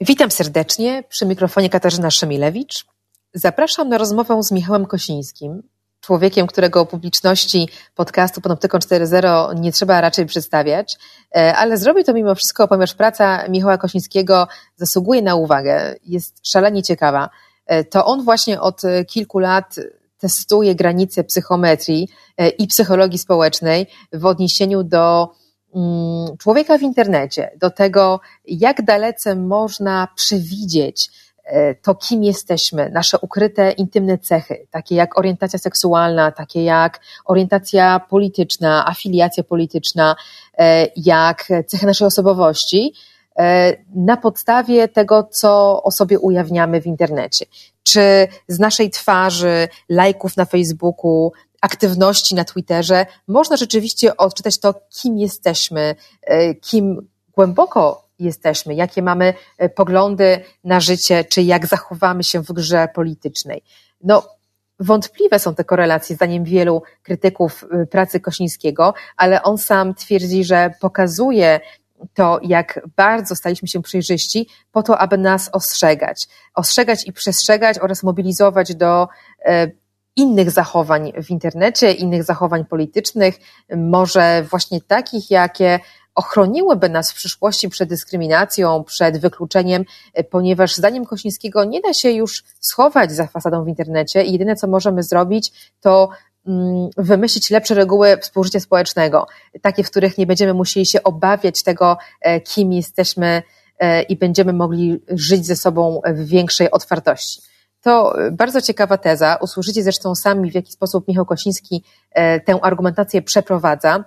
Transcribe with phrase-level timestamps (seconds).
[0.00, 2.86] Witam serdecznie przy mikrofonie Katarzyna Szemilewicz.
[3.34, 5.62] Zapraszam na rozmowę z Michałem Kosińskim,
[6.00, 10.96] człowiekiem, którego publiczności podcastu Panoptykon 4.0 nie trzeba raczej przedstawiać,
[11.36, 16.82] e, ale zrobię to mimo wszystko, ponieważ praca Michała Kosińskiego zasługuje na uwagę, jest szalenie
[16.82, 17.30] ciekawa.
[17.66, 19.74] E, to on właśnie od kilku lat
[20.18, 25.32] testuje granice psychometrii e, i psychologii społecznej w odniesieniu do
[26.38, 31.10] człowieka w internecie, do tego, jak dalece można przewidzieć
[31.44, 38.00] e, to, kim jesteśmy, nasze ukryte, intymne cechy, takie jak orientacja seksualna, takie jak orientacja
[38.00, 40.16] polityczna, afiliacja polityczna,
[40.58, 42.94] e, jak cechy naszej osobowości,
[43.38, 47.46] e, na podstawie tego, co o sobie ujawniamy w internecie.
[47.82, 55.18] Czy z naszej twarzy, lajków na Facebooku, aktywności na Twitterze można rzeczywiście odczytać to, kim
[55.18, 62.40] jesteśmy, e, kim głęboko jesteśmy, jakie mamy e, poglądy na życie, czy jak zachowamy się
[62.40, 63.62] w grze politycznej.
[64.04, 64.22] No,
[64.80, 70.70] wątpliwe są te korelacje, zdaniem wielu krytyków e, pracy Kosińskiego, ale on sam twierdzi, że
[70.80, 71.60] pokazuje
[72.14, 76.28] to, jak bardzo staliśmy się przejrzyści, po to, aby nas ostrzegać.
[76.54, 79.08] Ostrzegać i przestrzegać oraz mobilizować do
[80.16, 83.38] innych zachowań w internecie, innych zachowań politycznych,
[83.76, 85.80] może właśnie takich, jakie
[86.16, 89.84] ochroniłyby nas w przyszłości przed dyskryminacją, przed wykluczeniem,
[90.30, 94.66] ponieważ zdaniem Kosińskiego nie da się już schować za fasadą w internecie i jedyne, co
[94.66, 96.08] możemy zrobić, to
[96.46, 99.26] mm, wymyślić lepsze reguły współżycia społecznego,
[99.62, 103.42] takie, w których nie będziemy musieli się obawiać tego, e, kim jesteśmy
[103.78, 107.55] e, i będziemy mogli żyć ze sobą w większej otwartości.
[107.86, 109.36] To bardzo ciekawa teza.
[109.40, 114.04] Usłyszycie zresztą sami, w jaki sposób Michał Kosiński e, tę argumentację przeprowadza.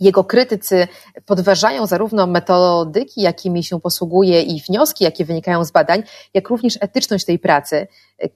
[0.00, 0.88] Jego krytycy
[1.26, 6.02] podważają zarówno metodyki, jakimi się posługuje i wnioski, jakie wynikają z badań,
[6.34, 7.86] jak również etyczność tej pracy.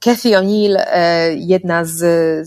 [0.00, 1.98] Cathy O'Neill, e, jedna z,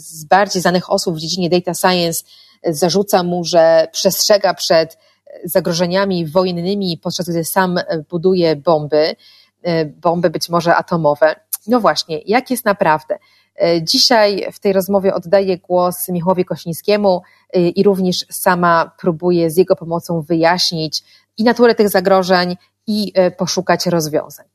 [0.02, 2.24] z bardziej znanych osób w dziedzinie data science,
[2.68, 4.98] zarzuca mu, że przestrzega przed
[5.44, 7.80] zagrożeniami wojennymi, podczas gdy sam
[8.10, 9.16] buduje bomby,
[9.64, 11.45] e, bomby być może atomowe.
[11.68, 13.18] No właśnie, jak jest naprawdę?
[13.62, 17.22] E, dzisiaj w tej rozmowie oddaję głos Michałowi Kosińskiemu
[17.54, 21.04] e, i również sama próbuję z jego pomocą wyjaśnić
[21.38, 22.56] i naturę tych zagrożeń
[22.88, 24.46] i e, poszukać rozwiązań.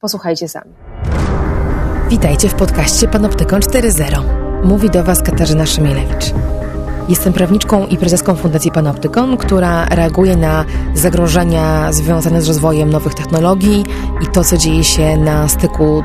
[0.00, 0.72] Posłuchajcie sami.
[2.08, 4.64] Witajcie w podcaście Panoptykon 4.0.
[4.64, 6.24] Mówi do Was Katarzyna Szymielewicz.
[7.08, 10.64] Jestem prawniczką i prezeską Fundacji Panoptykon, która reaguje na
[10.94, 13.84] zagrożenia związane z rozwojem nowych technologii
[14.22, 16.04] i to, co dzieje się na styku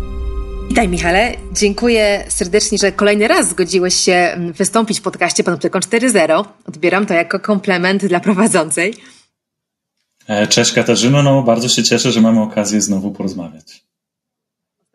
[0.71, 6.45] Witaj Michale, dziękuję serdecznie, że kolejny raz zgodziłeś się mm, wystąpić w podcaście Panoptykon 4.0.
[6.67, 8.93] Odbieram to jako komplement dla prowadzącej.
[10.27, 13.83] E, cześć Katarzyno, no bardzo się cieszę, że mamy okazję znowu porozmawiać.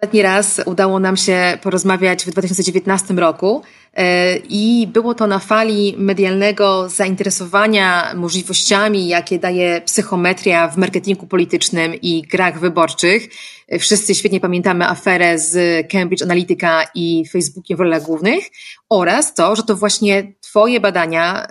[0.06, 3.62] Ostatni raz udało nam się porozmawiać w 2019 roku
[3.94, 11.95] e, i było to na fali medialnego zainteresowania możliwościami, jakie daje psychometria w marketingu politycznym
[11.95, 13.28] i grach wyborczych.
[13.69, 18.45] E, wszyscy świetnie pamiętamy aferę z Cambridge Analytica i Facebookiem w rolach głównych
[18.89, 21.47] oraz to, że to właśnie Twoje badania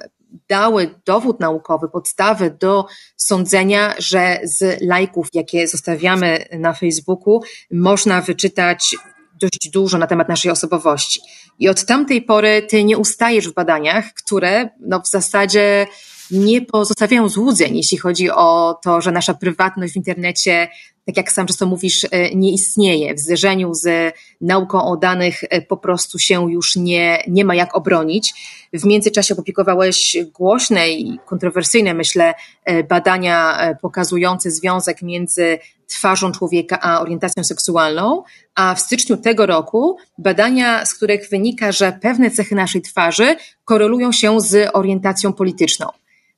[0.49, 2.85] dały dowód naukowy, podstawę do
[3.17, 7.41] sądzenia, że z lajków, jakie zostawiamy na Facebooku,
[7.71, 8.95] można wyczytać
[9.41, 11.21] dość dużo na temat naszej osobowości.
[11.59, 15.87] I od tamtej pory ty nie ustajesz w badaniach, które no, w zasadzie
[16.31, 20.67] nie pozostawiają złudzeń, jeśli chodzi o to, że nasza prywatność w internecie
[21.05, 23.13] tak jak sam często mówisz, e, nie istnieje.
[23.13, 27.75] W zderzeniu z nauką o danych e, po prostu się już nie, nie ma jak
[27.75, 28.33] obronić.
[28.73, 32.33] W międzyczasie opublikowałeś głośne i kontrowersyjne, myślę,
[32.65, 38.23] e, badania pokazujące związek między twarzą człowieka a orientacją seksualną,
[38.55, 43.35] a w styczniu tego roku badania, z których wynika, że pewne cechy naszej twarzy
[43.65, 45.87] korelują się z orientacją polityczną.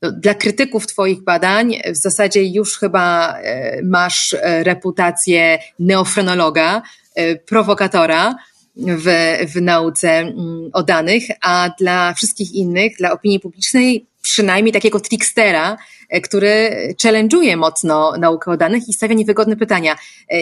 [0.02, 6.82] Dla krytyków Twoich badań w zasadzie już chyba e, masz e, reputację neofrenologa,
[7.16, 8.36] e, prowokatora
[8.76, 15.00] w, w nauce mm, o danych, a dla wszystkich innych, dla opinii publicznej, przynajmniej takiego
[15.00, 15.78] trickstera,
[16.24, 16.72] który
[17.04, 19.96] challenge'uje mocno naukę o danych i stawia niewygodne pytania.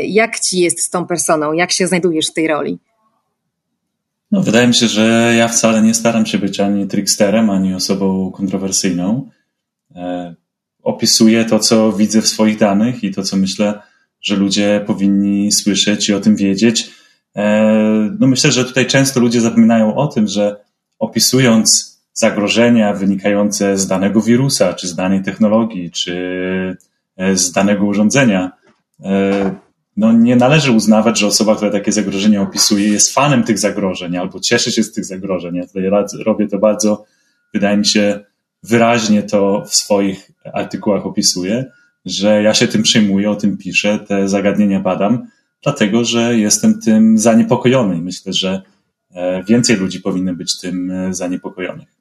[0.04, 1.54] Jak ci jest z tą personą?
[1.54, 2.80] Jak się znajdujesz w tej roli?
[4.32, 8.32] No, wydaje mi się, że ja wcale nie staram się być ani tricksterem, ani osobą
[8.32, 9.30] kontrowersyjną.
[9.96, 10.36] E,
[10.84, 13.80] opisuję to, co widzę w swoich danych i to, co myślę,
[14.22, 16.92] że ludzie powinni słyszeć i o tym wiedzieć.
[17.36, 20.56] E, no myślę, że tutaj często ludzie zapominają o tym, że
[21.00, 26.16] opisując zagrożenia wynikające z danego wirusa, czy z danej technologii, czy
[27.18, 28.52] e, z danego urządzenia,
[29.98, 34.40] no nie należy uznawać, że osoba, która takie zagrożenia opisuje, jest fanem tych zagrożeń albo
[34.40, 35.56] cieszy się z tych zagrożeń.
[35.56, 35.84] Ja tutaj
[36.26, 37.06] robię to bardzo,
[37.54, 38.20] wydaje mi się,
[38.70, 41.66] wyraźnie to w swoich artykułach opisuję,
[42.06, 45.28] że ja się tym przejmuję, o tym piszę, te zagadnienia badam,
[45.64, 48.62] dlatego że jestem tym zaniepokojony i myślę, że
[49.14, 51.95] e, więcej ludzi powinno być tym e, zaniepokojonych.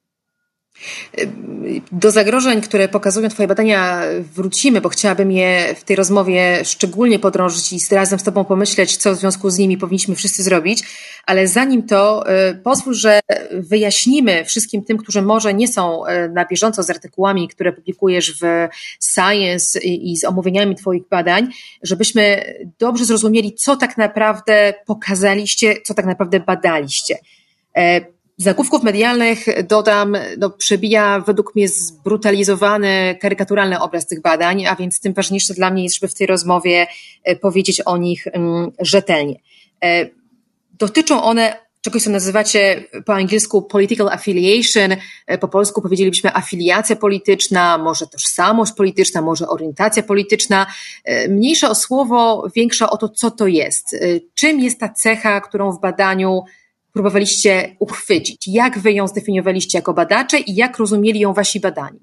[1.92, 4.02] Do zagrożeń, które pokazują Twoje badania,
[4.34, 9.14] wrócimy, bo chciałabym je w tej rozmowie szczególnie podrążyć i razem z Tobą pomyśleć, co
[9.14, 10.82] w związku z nimi powinniśmy wszyscy zrobić.
[11.26, 13.20] Ale zanim to, y, pozwól, że
[13.50, 18.68] wyjaśnimy wszystkim tym, którzy może nie są y, na bieżąco z artykułami, które publikujesz w
[19.14, 21.48] Science i z omówieniami Twoich badań,
[21.82, 27.18] żebyśmy dobrze zrozumieli, co tak naprawdę pokazaliście, co tak naprawdę badaliście.
[28.36, 35.12] Zakówków medialnych dodam, no, przebija według mnie zbrutalizowany, karykaturalny obraz tych badań, a więc tym
[35.12, 36.86] ważniejsze dla mnie jest, żeby w tej rozmowie
[37.24, 39.34] e, powiedzieć o nich mm, rzetelnie.
[39.84, 40.06] E,
[40.72, 44.96] dotyczą one czegoś, co nazywacie po angielsku political affiliation,
[45.26, 50.66] e, po polsku powiedzielibyśmy afiliacja polityczna, może tożsamość polityczna, może orientacja polityczna.
[51.28, 53.96] Mniejsza o słowo, większa o to, co to jest.
[54.34, 56.42] Czym jest ta cecha, którą w badaniu
[56.94, 58.48] próbowaliście uchwycić?
[58.48, 61.98] Jak wy ją zdefiniowaliście jako badacze i jak rozumieli ją wasi badani?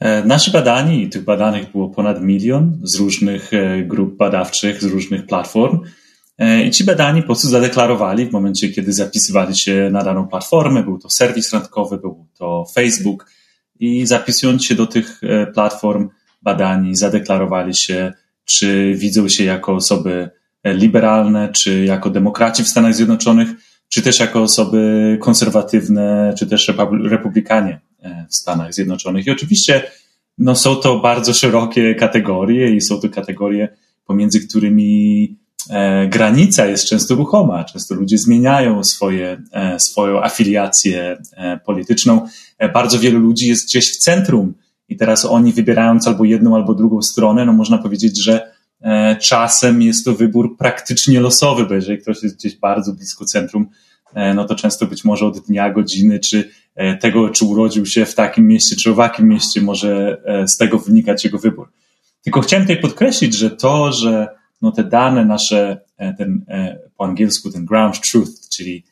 [0.00, 5.26] E, nasi badani, tych badanych było ponad milion z różnych e, grup badawczych, z różnych
[5.26, 5.80] platform.
[6.38, 10.82] E, I ci badani po prostu zadeklarowali w momencie, kiedy zapisywali się na daną platformę,
[10.82, 13.26] był to serwis randkowy, był to Facebook,
[13.80, 15.20] i zapisując się do tych
[15.54, 16.08] platform,
[16.42, 18.12] badani zadeklarowali się,
[18.44, 20.30] czy widzą się jako osoby
[20.64, 23.48] liberalne, czy jako demokraci w Stanach Zjednoczonych,
[23.88, 26.72] czy też jako osoby konserwatywne, czy też
[27.04, 29.26] republikanie e, w Stanach Zjednoczonych.
[29.26, 29.82] I oczywiście
[30.38, 33.68] no, są to bardzo szerokie kategorie i są to kategorie,
[34.06, 35.36] pomiędzy którymi
[35.70, 37.64] e, granica jest często ruchoma.
[37.64, 42.26] Często ludzie zmieniają swoje, e, swoją afiliację e, polityczną.
[42.58, 44.54] E, bardzo wielu ludzi jest gdzieś w centrum
[44.88, 48.52] i teraz oni wybierając albo jedną, albo drugą stronę, no można powiedzieć, że
[49.20, 53.66] czasem jest to wybór praktycznie losowy, bo jeżeli ktoś jest gdzieś bardzo blisko centrum,
[54.14, 58.04] e, no to często być może od dnia, godziny, czy e, tego, czy urodził się
[58.04, 61.72] w takim mieście, czy w jakim mieście, może z tego wynikać jego wybór.
[62.22, 64.28] Tylko chciałem tutaj podkreślić, że to, że
[64.62, 65.80] no te dane nasze,
[66.18, 66.44] ten,
[66.96, 68.84] po angielsku ten ground truth, czyli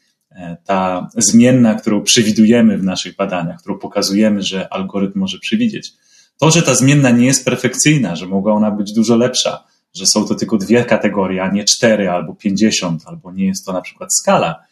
[0.64, 5.92] ta zmienna, którą przewidujemy w naszych badaniach, którą pokazujemy, że algorytm może przewidzieć,
[6.38, 9.64] to, że ta zmienna nie jest perfekcyjna, że mogła ona być dużo lepsza,
[9.98, 13.72] że są to tylko dwie kategorie, a nie cztery albo pięćdziesiąt, albo nie jest to
[13.72, 14.62] na przykład skala,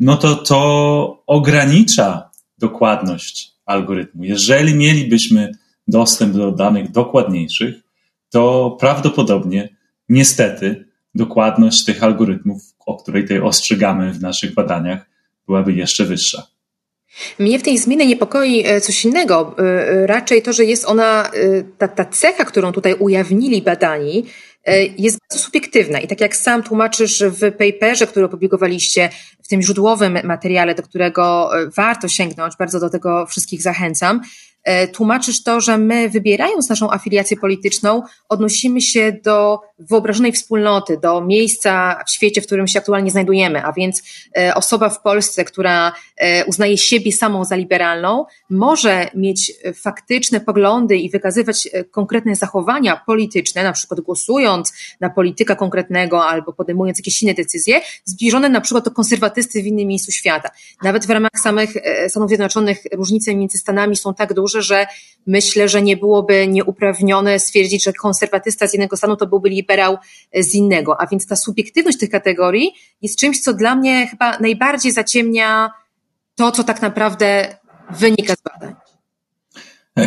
[0.00, 4.24] no to to ogranicza dokładność algorytmu.
[4.24, 5.52] Jeżeli mielibyśmy
[5.88, 7.74] dostęp do danych dokładniejszych,
[8.30, 9.68] to prawdopodobnie,
[10.08, 15.06] niestety, dokładność tych algorytmów, o której tutaj ostrzegamy w naszych badaniach,
[15.46, 16.46] byłaby jeszcze wyższa.
[17.38, 19.54] Mnie w tej zmianie niepokoi e, coś innego.
[19.58, 21.30] E, e, raczej to, że jest ona,
[21.78, 24.24] ta, ta cecha, którą tutaj ujawnili badani,
[24.98, 26.00] jest bardzo subiektywna.
[26.00, 29.10] I tak jak sam tłumaczysz w paperze, który opublikowaliście,
[29.44, 34.47] w tym źródłowym materiale, do którego warto sięgnąć, bardzo do tego wszystkich zachęcam, E,
[34.92, 42.02] tłumaczysz to, że my wybierając naszą afiliację polityczną, odnosimy się do wyobrażonej wspólnoty, do miejsca
[42.06, 44.02] w świecie, w którym się aktualnie znajdujemy, a więc
[44.38, 50.96] e, osoba w Polsce, która e, uznaje siebie samą za liberalną, może mieć faktyczne poglądy
[50.96, 57.34] i wykazywać konkretne zachowania polityczne, na przykład głosując na polityka konkretnego albo podejmując jakieś inne
[57.34, 60.50] decyzje, zbliżone na przykład do konserwatysty w innym miejscu świata.
[60.82, 61.70] Nawet w ramach samych
[62.08, 64.86] Stanów Zjednoczonych różnice między Stanami są tak duże, dlatego że
[65.26, 69.96] myślę, że nie byłoby nieuprawnione stwierdzić, że konserwatysta z jednego stanu to byłby liberał
[70.34, 71.00] z innego.
[71.00, 72.72] A więc ta subiektywność tych kategorii
[73.02, 75.70] jest czymś, co dla mnie chyba najbardziej zaciemnia
[76.34, 77.56] to, co tak naprawdę
[77.90, 78.74] wynika z badań.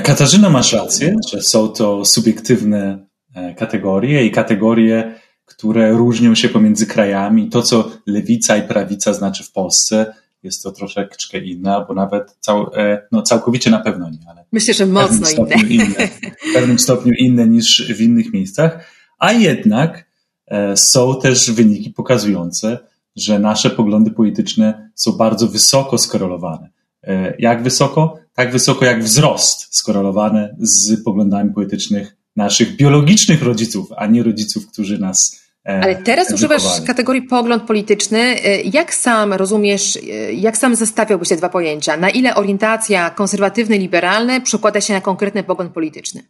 [0.03, 3.05] Katarzyna, masz rację, że są to subiektywne
[3.35, 7.49] e, kategorie i kategorie, które różnią się pomiędzy krajami.
[7.49, 12.75] To, co lewica i prawica znaczy w Polsce, jest to troszeczkę inne, albo nawet cał,
[12.75, 15.67] e, no, całkowicie na pewno nie, ale myślę, że mocno inne.
[15.67, 16.07] inne.
[16.49, 18.85] W pewnym stopniu inne niż w innych miejscach,
[19.19, 20.05] a jednak
[20.47, 22.79] e, są też wyniki pokazujące,
[23.15, 26.69] że nasze poglądy polityczne są bardzo wysoko skorelowane.
[27.03, 28.19] E, jak wysoko?
[28.33, 34.99] Tak wysoko jak wzrost skorelowane z poglądami politycznych naszych biologicznych rodziców, a nie rodziców, którzy
[34.99, 38.19] nas Ale teraz używasz kategorii pogląd polityczny.
[38.19, 41.97] E, jak sam rozumiesz, e, jak sam zestawiałbyś te dwa pojęcia?
[41.97, 46.23] Na ile orientacja konserwatywny, liberalny przekłada się na konkretny pogląd polityczny?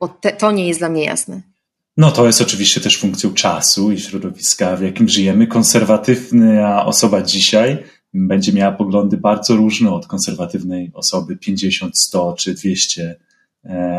[0.00, 1.42] Bo te, to nie jest dla mnie jasne.
[1.96, 5.46] No to jest oczywiście też funkcją czasu i środowiska, w jakim żyjemy.
[5.46, 7.84] Konserwatywna osoba dzisiaj
[8.14, 13.16] będzie miała poglądy bardzo różne od konserwatywnej osoby 50, 100 czy 200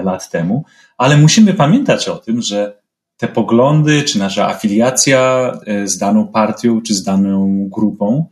[0.03, 0.65] lat temu.
[0.97, 2.78] Ale musimy pamiętać o tym, że
[3.19, 8.25] te poglądy, czy nasza afiliacja e, z daną partią, czy z daną grupą,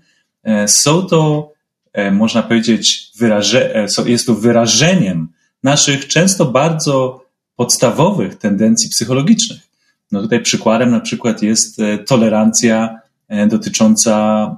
[0.43, 1.51] e, są to,
[1.93, 5.27] e, można powiedzieć, wyraże, jest to wyrażeniem
[5.63, 7.25] naszych często bardzo
[7.55, 9.59] podstawowych tendencji psychologicznych.
[10.11, 11.77] No tutaj przykładem na przykład jest
[12.07, 12.99] tolerancja
[13.47, 14.55] dotycząca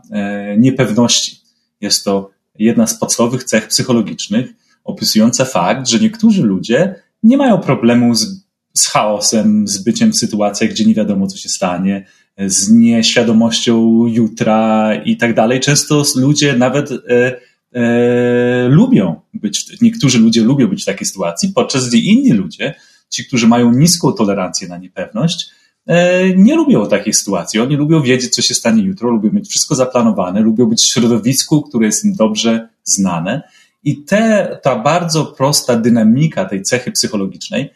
[0.57, 1.37] niepewności.
[1.81, 4.49] Jest to jedna z podstawowych cech psychologicznych,
[4.83, 8.38] opisująca fakt, że niektórzy ludzie nie mają problemu z
[8.73, 12.05] z chaosem, z byciem w sytuacjach, gdzie nie wiadomo, co się stanie,
[12.47, 15.59] z nieświadomością jutra i tak dalej.
[15.59, 17.39] Często ludzie nawet e,
[17.73, 22.75] e, lubią być, niektórzy ludzie lubią być w takiej sytuacji, podczas gdy inni ludzie,
[23.09, 25.49] ci, którzy mają niską tolerancję na niepewność,
[25.87, 27.59] e, nie lubią takiej sytuacji.
[27.59, 31.61] Oni lubią wiedzieć, co się stanie jutro, lubią mieć wszystko zaplanowane, lubią być w środowisku,
[31.61, 33.41] które jest im dobrze znane.
[33.83, 37.69] I te, ta bardzo prosta dynamika tej cechy psychologicznej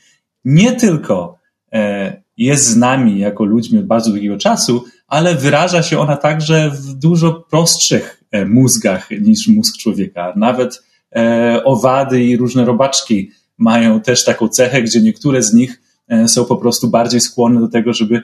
[0.45, 1.37] nie tylko
[1.73, 6.71] e, jest z nami jako ludźmi od bardzo długiego czasu, ale wyraża się ona także
[6.71, 10.33] w dużo prostszych e, mózgach niż mózg człowieka.
[10.35, 10.83] Nawet
[11.15, 15.81] e, owady i różne robaczki mają też taką cechę, gdzie niektóre z nich
[16.27, 18.21] są po prostu bardziej skłonne do tego, żeby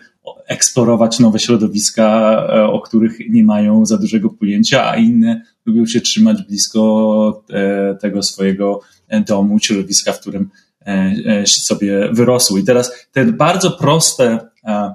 [0.47, 6.43] eksplorować nowe środowiska, o których nie mają za dużego pojęcia, a inne lubią się trzymać
[6.47, 7.43] blisko
[8.01, 8.79] tego swojego
[9.27, 10.49] domu, środowiska, w którym
[11.45, 12.59] sobie wyrosły.
[12.59, 14.93] I teraz te bardzo proste, e,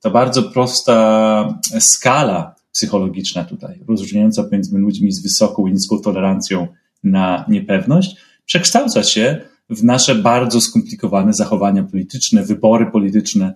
[0.00, 6.66] ta bardzo prosta skala psychologiczna tutaj, rozróżniająca pomiędzy ludźmi z wysoką i niską tolerancją
[7.04, 9.40] na niepewność, przekształca się
[9.70, 13.54] w nasze bardzo skomplikowane zachowania polityczne, wybory polityczne,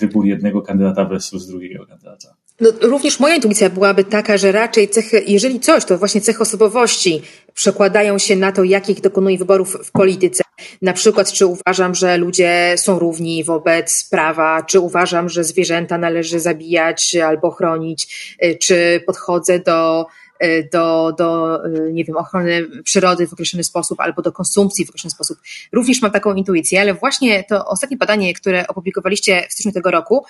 [0.00, 2.36] wybór jednego kandydata versus drugiego kandydata.
[2.60, 7.22] No, również moja intuicja byłaby taka, że raczej cechy, jeżeli coś, to właśnie cechy osobowości
[7.54, 10.42] przekładają się na to, jakich dokonuje wyborów w polityce.
[10.82, 16.40] Na przykład, czy uważam, że ludzie są równi wobec prawa, czy uważam, że zwierzęta należy
[16.40, 20.06] zabijać albo chronić, y, czy podchodzę do
[20.44, 24.88] y, do, do, y, nie wiem, ochrony przyrody w określony sposób albo do konsumpcji w
[24.88, 25.38] określony sposób.
[25.72, 30.24] Również mam taką intuicję, ale właśnie to ostatnie badanie, które opublikowaliście w styczniu tego roku,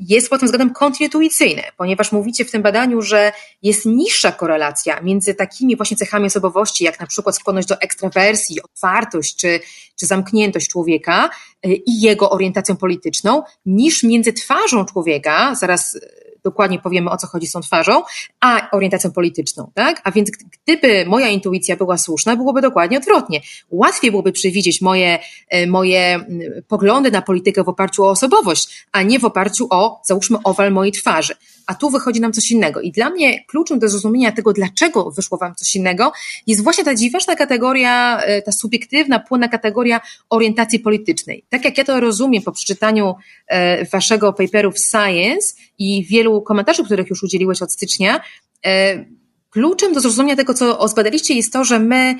[0.00, 5.34] jest pod tym względem kontynuacyjne, ponieważ mówicie w tym badaniu, że jest niższa korelacja między
[5.34, 9.60] takimi właśnie cechami osobowości, jak na przykład skłonność do ekstrawersji, otwartość czy,
[9.98, 11.30] czy zamkniętość człowieka
[11.66, 15.98] y, i jego orientacją polityczną, niż między twarzą człowieka, zaraz
[16.44, 18.02] dokładnie powiemy o co chodzi z tą twarzą,
[18.40, 20.00] a orientacją polityczną, tak?
[20.04, 20.30] A więc
[20.64, 23.40] gdyby moja intuicja była słuszna, byłoby dokładnie odwrotnie.
[23.70, 25.18] Łatwiej byłoby przewidzieć moje,
[25.48, 26.24] e, moje
[26.68, 30.92] poglądy na politykę w oparciu o osobowość, a nie w oparciu o, załóżmy, owal mojej
[30.92, 31.34] twarzy.
[31.66, 32.80] A tu wychodzi nam coś innego.
[32.80, 36.12] I dla mnie kluczem do zrozumienia tego, dlaczego wyszło wam coś innego,
[36.46, 41.44] jest właśnie ta dziwaczna kategoria, e, ta subiektywna, płynna kategoria orientacji politycznej.
[41.48, 43.14] Tak jak ja to rozumiem po przeczytaniu
[43.46, 48.20] e, waszego paperu w Science i wielu wielu komentarzy, których już udzieliłeś od stycznia,
[48.66, 49.04] e,
[49.50, 52.14] kluczem do zrozumienia tego, co zbadaliście, jest to, że my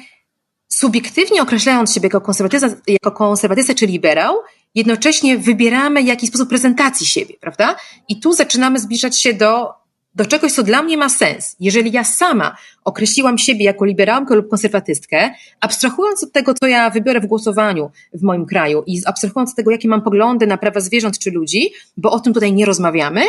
[0.68, 4.34] subiektywnie określając siebie jako konserwatysta, jako konserwatysta czy liberał,
[4.74, 7.76] jednocześnie wybieramy jakiś sposób prezentacji siebie, prawda?
[8.08, 9.68] I tu zaczynamy zbliżać się do,
[10.14, 11.56] do czegoś, co dla mnie ma sens.
[11.60, 17.20] Jeżeli ja sama określiłam siebie jako liberałkę lub konserwatystkę, abstrahując od tego, co ja wybiorę
[17.20, 21.18] w głosowaniu w moim kraju i abstrahując od tego, jakie mam poglądy na prawa zwierząt
[21.18, 23.22] czy ludzi, bo o tym tutaj nie rozmawiamy,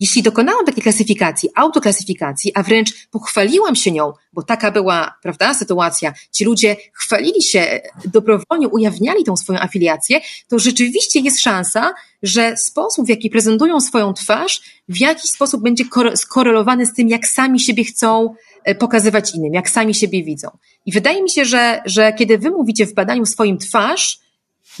[0.00, 6.12] jeśli dokonałam takiej klasyfikacji, autoklasyfikacji, a wręcz pochwaliłam się nią, bo taka była, prawda, sytuacja,
[6.32, 13.06] ci ludzie chwalili się, dobrowolnie ujawniali tą swoją afiliację, to rzeczywiście jest szansa, że sposób,
[13.06, 17.84] w jaki prezentują swoją twarz, w jakiś sposób będzie skorelowany z tym, jak sami siebie
[17.84, 20.48] chcą e, pokazywać innym, jak sami siebie widzą.
[20.86, 24.18] I wydaje mi się, że, że kiedy wy mówicie w badaniu swoim twarz,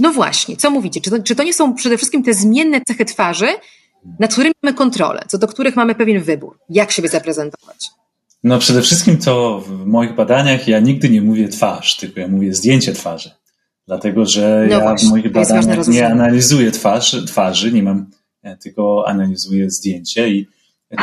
[0.00, 1.00] no właśnie, co mówicie?
[1.00, 3.48] Czy to, czy to nie są przede wszystkim te zmienne cechy twarzy,
[4.18, 7.90] nad którymi mamy kontrolę, co do których mamy pewien wybór, jak siebie zaprezentować?
[8.44, 12.54] No przede wszystkim to w moich badaniach ja nigdy nie mówię twarz, tylko ja mówię
[12.54, 13.30] zdjęcie twarzy.
[13.86, 18.10] Dlatego, że no ja właśnie, w moich badaniach nie analizuję twarz, twarzy, nie mam,
[18.62, 20.48] tylko analizuję zdjęcie i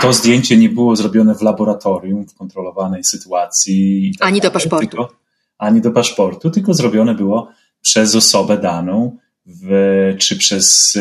[0.02, 4.14] to zdjęcie nie było zrobione w laboratorium, w kontrolowanej sytuacji.
[4.20, 4.88] Tak ani do paszportu.
[4.88, 5.16] Tylko,
[5.58, 7.50] ani do paszportu, tylko zrobione było
[7.82, 10.98] przez osobę daną, w, czy przez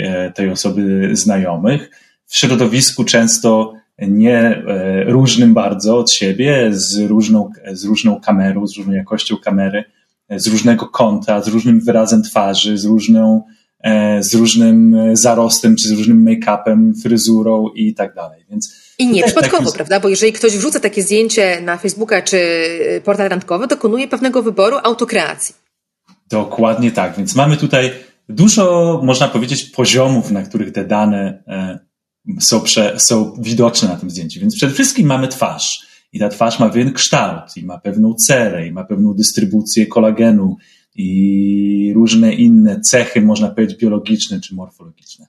[0.00, 1.90] e, tej osoby znajomych.
[2.26, 8.76] W środowisku często nie e, różnym bardzo od siebie, z różną, z różną kamerą, z
[8.76, 9.84] różną jakością kamery,
[10.30, 13.42] z różnego kąta, z różnym wyrazem twarzy, z różną,
[13.80, 18.44] e, z różnym zarostem, czy z różnym make-upem, fryzurą i tak dalej.
[18.50, 19.74] Więc I nie przypadkowo, taki...
[19.74, 20.00] prawda?
[20.00, 22.40] Bo jeżeli ktoś wrzuca takie zdjęcie na Facebooka czy
[23.04, 25.54] portal randkowy, dokonuje pewnego wyboru autokreacji.
[26.30, 27.16] Dokładnie tak.
[27.16, 27.90] Więc mamy tutaj
[28.28, 31.78] dużo, można powiedzieć, poziomów, na których te dane e,
[32.40, 34.40] są, prze, są widoczne na tym zdjęciu.
[34.40, 35.86] Więc przede wszystkim mamy twarz.
[36.12, 40.56] I ta twarz ma pewien kształt, i ma pewną cerę, i ma pewną dystrybucję kolagenu,
[40.94, 45.26] i różne inne cechy, można powiedzieć, biologiczne czy morfologiczne.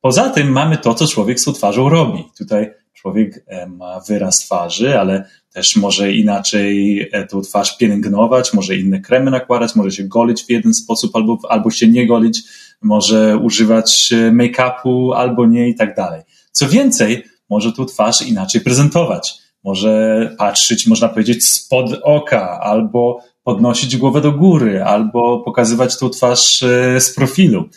[0.00, 2.24] Poza tym mamy to, co człowiek z tą twarzą robi.
[2.38, 2.70] Tutaj
[3.02, 9.00] człowiek e, ma wyraz twarzy, ale też może inaczej e, tą twarz pielęgnować, może inne
[9.00, 12.42] kremy nakładać, może się golić w jeden sposób albo, albo się nie golić,
[12.82, 16.22] może używać e, make-upu albo nie i tak dalej.
[16.52, 19.34] Co więcej, może tą twarz inaczej prezentować.
[19.64, 26.58] Może patrzeć, można powiedzieć, spod oka, albo podnosić głowę do góry, albo pokazywać tą twarz
[26.98, 27.68] z profilu.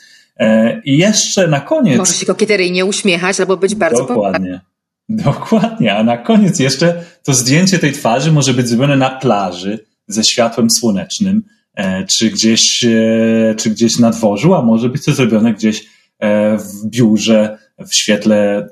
[0.83, 1.97] I jeszcze na koniec.
[1.97, 4.61] Może się kokieteryjnie uśmiechać, albo być bardzo Dokładnie.
[5.09, 10.23] Dokładnie, a na koniec jeszcze to zdjęcie tej twarzy może być zrobione na plaży ze
[10.23, 15.53] światłem słonecznym, e, czy gdzieś, e, czy gdzieś na dworzu, a może być to zrobione
[15.53, 15.85] gdzieś
[16.19, 18.69] e, w biurze, w świetle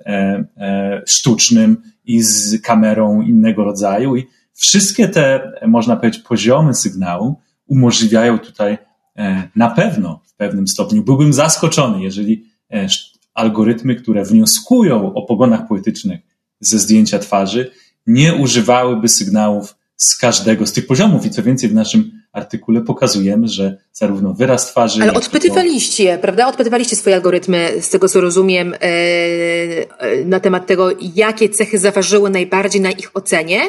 [1.07, 4.15] sztucznym i z kamerą innego rodzaju.
[4.15, 8.77] I wszystkie te, można powiedzieć, poziomy sygnału umożliwiają tutaj
[9.55, 11.03] na pewno w pewnym stopniu.
[11.03, 12.45] Byłbym zaskoczony, jeżeli
[13.33, 16.19] algorytmy, które wnioskują o pogonach poetycznych
[16.59, 17.71] ze zdjęcia twarzy,
[18.07, 21.25] nie używałyby sygnałów z każdego z tych poziomów.
[21.25, 25.03] I co więcej, w naszym artykule pokazujemy, że zarówno wyraz twarzy.
[25.03, 26.21] Ale odpytywaliście, to...
[26.21, 26.47] prawda?
[26.47, 32.29] Odpytywaliście swoje algorytmy, z tego co rozumiem, e, e, na temat tego, jakie cechy zaważyły
[32.29, 33.61] najbardziej na ich ocenie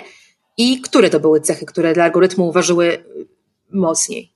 [0.56, 3.04] i które to były cechy, które dla algorytmu ważyły
[3.72, 4.34] mocniej.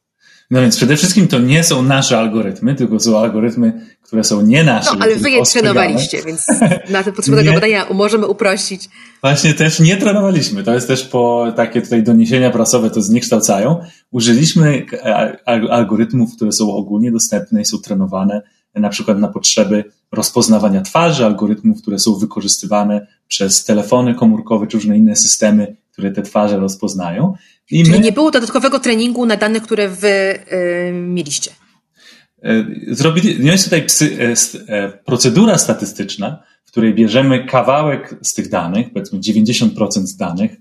[0.50, 4.64] No więc przede wszystkim to nie są nasze algorytmy, tylko są algorytmy, które są nie
[4.64, 4.90] nasze.
[4.96, 6.46] No, ale wy je trenowaliście, więc
[6.90, 8.88] na te potrzeby tego badania możemy uprościć.
[9.20, 10.62] Właśnie też nie trenowaliśmy.
[10.62, 13.80] To jest też po takie tutaj doniesienia prasowe to zniekształcają.
[14.10, 14.86] Użyliśmy
[15.70, 18.42] algorytmów, które są ogólnie dostępne i są trenowane
[18.74, 24.96] na przykład na potrzeby rozpoznawania twarzy, algorytmów, które są wykorzystywane przez telefony komórkowe czy różne
[24.96, 27.34] inne systemy, które te twarze rozpoznają.
[27.70, 28.00] I Czyli my...
[28.00, 30.38] nie było dodatkowego treningu na dane, które wy
[30.88, 31.50] yy, mieliście?
[32.42, 34.34] E, zrobili, jest tutaj psy,
[34.68, 40.56] e, procedura statystyczna, w której bierzemy kawałek z tych danych, powiedzmy 90% z danych,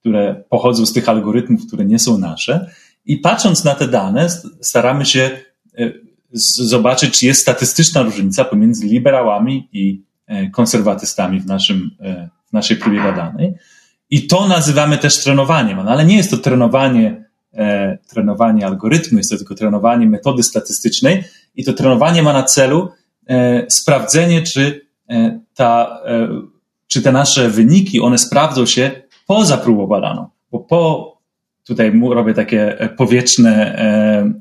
[0.00, 2.70] które pochodzą z tych algorytmów, które nie są nasze,
[3.04, 4.28] i patrząc na te dane,
[4.60, 5.30] staramy się
[6.54, 10.02] zobaczyć, czy jest statystyczna różnica pomiędzy liberałami i
[10.52, 11.90] konserwatystami w, naszym,
[12.48, 13.54] w naszej próbie badanej.
[14.10, 17.21] I to nazywamy też trenowaniem, no, ale nie jest to trenowanie,
[17.54, 22.88] e, trenowanie algorytmu, jest to tylko trenowanie metody statystycznej i to trenowanie ma na celu
[23.26, 26.28] e, sprawdzenie, czy, e, ta, e,
[26.86, 28.90] czy te nasze wyniki, one sprawdzą się
[29.26, 30.28] poza próbą badaną.
[30.52, 31.12] Bo po,
[31.64, 33.78] tutaj robię takie powietrzne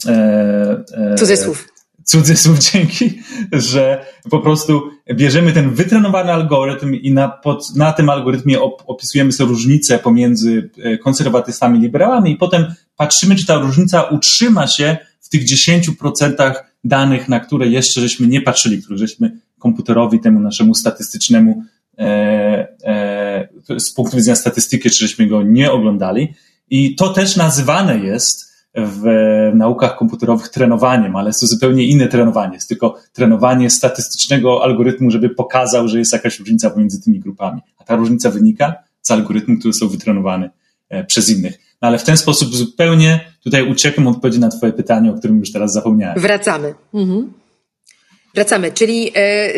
[0.07, 1.67] e, cudzysłów
[2.03, 3.19] cudzysłów dzięki,
[3.51, 4.81] że po prostu
[5.13, 10.69] bierzemy ten wytrenowany algorytm i na, pod, na tym algorytmie op, opisujemy sobie różnice pomiędzy
[10.77, 16.53] e, konserwatystami i liberałami i potem patrzymy, czy ta różnica utrzyma się w tych 10%
[16.83, 21.63] danych, na które jeszcze żeśmy nie patrzyli, które żeśmy komputerowi, temu naszemu statystycznemu
[21.97, 22.03] e,
[22.83, 26.33] e, z punktu widzenia statystyki, czy żeśmy go nie oglądali.
[26.69, 29.03] I to też nazywane jest w
[29.53, 32.53] naukach komputerowych trenowaniem, ale jest to zupełnie inne trenowanie.
[32.53, 37.61] Jest tylko trenowanie statystycznego algorytmu, żeby pokazał, że jest jakaś różnica pomiędzy tymi grupami.
[37.77, 40.49] A ta różnica wynika z algorytmów, które są wytrenowane
[40.89, 41.59] e, przez innych.
[41.81, 45.51] No ale w ten sposób zupełnie tutaj uciekam odpowiedzi na Twoje pytanie, o którym już
[45.51, 46.19] teraz zapomniałem.
[46.19, 46.73] Wracamy.
[46.93, 47.33] Mhm.
[48.35, 49.51] Wracamy, czyli e, e,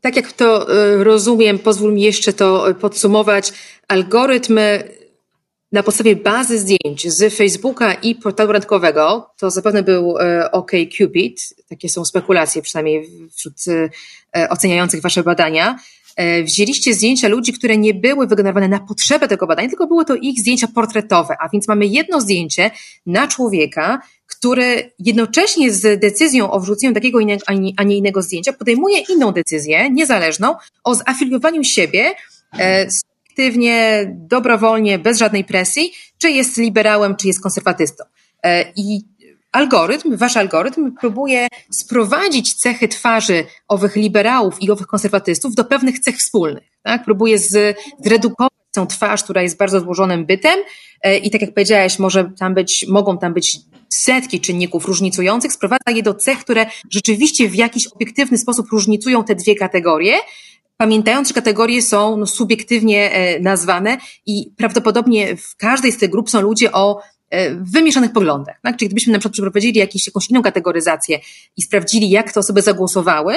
[0.00, 0.66] tak jak to
[0.98, 3.52] rozumiem, pozwól mi jeszcze to podsumować.
[3.88, 4.84] Algorytmy
[5.74, 10.14] na podstawie bazy zdjęć z Facebooka i portalu randkowego, to zapewne był
[10.52, 13.54] OkCupid, takie są spekulacje przynajmniej wśród
[14.50, 15.78] oceniających wasze badania,
[16.44, 20.40] wzięliście zdjęcia ludzi, które nie były wygenerowane na potrzebę tego badania, tylko były to ich
[20.40, 22.70] zdjęcia portretowe, a więc mamy jedno zdjęcie
[23.06, 27.18] na człowieka, który jednocześnie z decyzją o wrzuceniu takiego,
[27.76, 32.14] a nie innego zdjęcia podejmuje inną decyzję, niezależną, o zafiliowaniu siebie
[32.58, 32.86] e,
[33.34, 38.04] subiektywnie, dobrowolnie, bez żadnej presji, czy jest liberałem, czy jest konserwatystą.
[38.42, 39.00] E, I
[39.52, 46.16] algorytm, wasz algorytm próbuje sprowadzić cechy twarzy owych liberałów i owych konserwatystów do pewnych cech
[46.16, 46.64] wspólnych.
[46.82, 47.04] Tak?
[47.04, 47.38] Próbuje
[48.04, 50.60] zredukować tą twarz, która jest bardzo złożonym bytem
[51.02, 55.90] e, i tak jak powiedziałeś, może tam być, mogą tam być setki czynników różnicujących, sprowadza
[55.94, 60.16] je do cech, które rzeczywiście w jakiś obiektywny sposób różnicują te dwie kategorie,
[60.76, 66.30] pamiętając, że kategorie są no, subiektywnie e, nazwane i prawdopodobnie w każdej z tych grup
[66.30, 68.60] są ludzie o e, wymieszanych poglądach.
[68.62, 68.76] Tak?
[68.76, 71.20] Czyli gdybyśmy na przykład przeprowadzili jakąś inną kategoryzację
[71.56, 73.34] i sprawdzili, jak te osoby zagłosowały,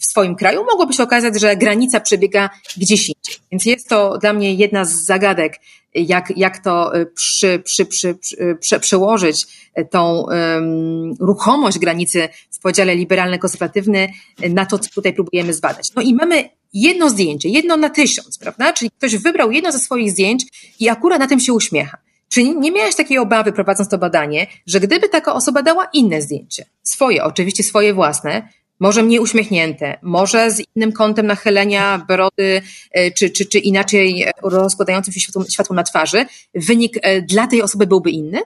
[0.00, 3.34] w swoim kraju, mogłoby się okazać, że granica przebiega gdzieś indziej.
[3.52, 5.60] Więc jest to dla mnie jedna z zagadek,
[5.94, 8.18] jak, jak to y, przy, przy, przy,
[8.60, 9.46] przy, przełożyć
[9.78, 14.08] y, tą um, ruchomość granicy w podziale liberalny-konserwatywny
[14.50, 15.88] na to, co tutaj próbujemy zbadać.
[15.96, 18.72] No i mamy jedno zdjęcie, jedno na tysiąc, prawda?
[18.72, 20.44] Czyli ktoś wybrał jedno ze swoich zdjęć
[20.80, 21.98] i akurat na tym się uśmiecha.
[22.28, 26.66] Czy nie miałeś takiej obawy, prowadząc to badanie, że gdyby taka osoba dała inne zdjęcie,
[26.82, 28.48] swoje, oczywiście swoje własne,
[28.80, 32.62] może mniej uśmiechnięte, może z innym kątem nachylenia brody,
[32.92, 37.62] e, czy, czy, czy inaczej rozkładającym się światło, światło na twarzy, wynik e, dla tej
[37.62, 38.38] osoby byłby inny?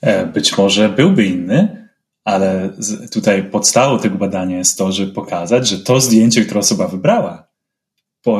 [0.00, 1.88] E, być może byłby inny,
[2.24, 2.72] ale
[3.12, 7.46] tutaj podstawą tego badania jest to, żeby pokazać, że to zdjęcie, które osoba wybrała,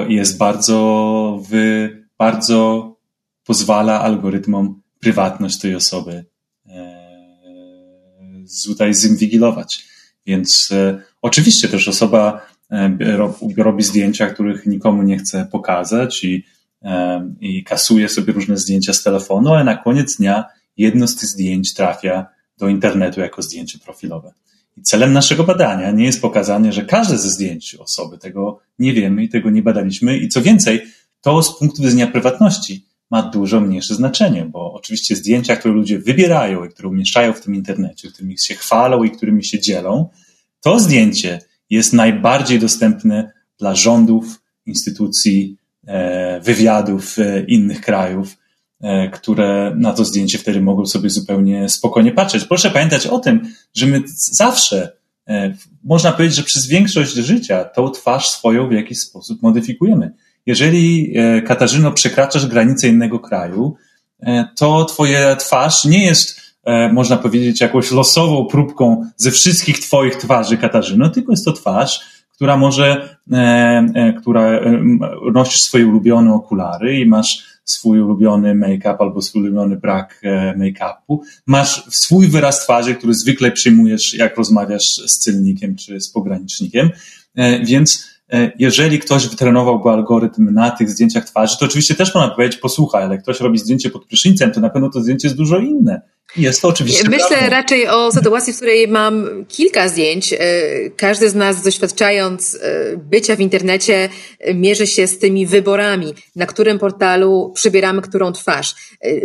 [0.09, 1.42] jest bardzo,
[2.18, 2.92] bardzo
[3.44, 6.24] pozwala algorytmom prywatność tej osoby
[8.66, 9.85] tutaj zinwigilować.
[10.26, 12.96] Więc e, oczywiście też osoba e,
[13.56, 16.44] robi zdjęcia, których nikomu nie chce pokazać i,
[16.82, 20.44] e, i kasuje sobie różne zdjęcia z telefonu, ale na koniec dnia
[20.76, 22.26] jedno z tych zdjęć trafia
[22.58, 24.32] do internetu jako zdjęcie profilowe.
[24.76, 29.24] I celem naszego badania nie jest pokazanie, że każde ze zdjęć osoby, tego nie wiemy
[29.24, 30.18] i tego nie badaliśmy.
[30.18, 30.82] I co więcej,
[31.20, 36.64] to z punktu widzenia prywatności ma dużo mniejsze znaczenie, bo oczywiście zdjęcia, które ludzie wybierają
[36.64, 40.09] i które umieszczają w tym internecie, którymi się chwalą i którymi się dzielą,
[40.61, 41.38] to zdjęcie
[41.71, 48.37] jest najbardziej dostępne dla rządów, instytucji, e, wywiadów e, innych krajów,
[48.81, 52.45] e, które na to zdjęcie wtedy mogą sobie zupełnie spokojnie patrzeć.
[52.45, 54.97] Proszę pamiętać o tym, że my zawsze,
[55.85, 60.12] można powiedzieć, że przez większość życia tą twarz swoją w jakiś sposób modyfikujemy.
[60.46, 61.14] Jeżeli,
[61.46, 63.74] Katarzyno, przekraczasz granicę innego kraju,
[64.56, 70.56] to twoja twarz nie jest E, można powiedzieć, jakąś losową próbką ze wszystkich Twoich twarzy,
[70.56, 72.00] Katarzyno, tylko jest to twarz,
[72.35, 73.37] która może, e,
[73.94, 74.61] e, która
[75.32, 80.22] nosisz swoje ulubione okulary i masz swój ulubiony make-up albo swój ulubiony brak
[80.56, 81.18] make-upu.
[81.46, 86.90] Masz swój wyraz twarzy, który zwykle przyjmujesz, jak rozmawiasz z celnikiem czy z pogranicznikiem.
[87.64, 88.06] Więc
[88.58, 93.04] jeżeli ktoś wytrenował go algorytm na tych zdjęciach twarzy, to oczywiście też można powiedzieć, posłuchaj,
[93.04, 96.02] ale ktoś robi zdjęcie pod prysznicem, to na pewno to zdjęcie jest dużo inne
[96.38, 97.09] jest to oczywiście.
[97.09, 100.33] Myślę raczej o sytuacji, w której mam kilka zdjęć.
[100.33, 100.38] E,
[100.96, 104.09] każdy z nas, doświadczając e, bycia w internecie,
[104.40, 108.75] e, mierzy się z tymi wyborami, na którym portalu przybieramy którą twarz.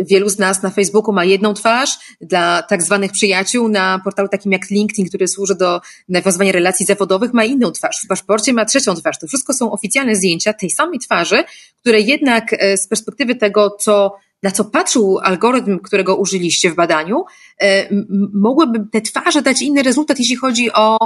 [0.00, 4.52] Wielu z nas na Facebooku ma jedną twarz, dla tak zwanych przyjaciół, na portalu takim
[4.52, 7.96] jak LinkedIn, który służy do nawiązywania relacji zawodowych, ma inną twarz.
[8.04, 9.18] W paszporcie ma trzecią twarz.
[9.18, 11.44] To wszystko są oficjalne zdjęcia tej samej twarzy,
[11.80, 17.24] które jednak z perspektywy tego, co na co patrzył algorytm, którego użyliście w badaniu,
[17.62, 17.88] e,
[18.32, 20.98] mogłyby te twarze dać inny rezultat, jeśli chodzi o,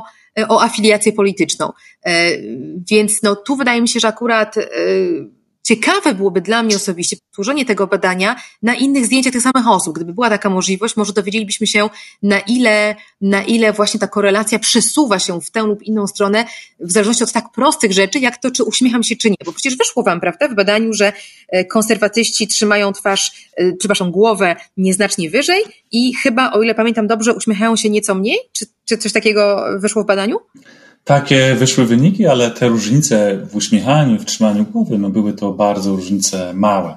[0.49, 1.72] o afiliację polityczną.
[2.07, 2.31] E,
[2.90, 4.62] więc no, tu wydaje mi się, że akurat e,
[5.66, 9.94] ciekawe byłoby dla mnie osobiście powtórzenie tego badania na innych zdjęciach tych samych osób.
[9.94, 11.88] Gdyby była taka możliwość, może dowiedzielibyśmy się,
[12.22, 16.44] na ile, na ile właśnie ta korelacja przesuwa się w tę lub inną stronę,
[16.81, 19.37] w zależności od tak prostych rzeczy, jak to, czy uśmiecham się, czy nie.
[19.44, 21.12] Bo przecież wyszło wam, prawda, w badaniu, że
[21.48, 27.35] e, konserwatyści trzymają twarz, e, przepraszam, głowę nieznacznie wyżej i chyba, o ile pamiętam dobrze,
[27.35, 28.38] uśmiechają się nieco mniej?
[28.52, 30.38] Czy, czy coś takiego wyszło w badaniu?
[31.07, 35.97] Takie wyszły wyniki, ale te różnice w uśmiechaniu, w trzymaniu głowy, no były to bardzo
[35.97, 36.97] różnice małe.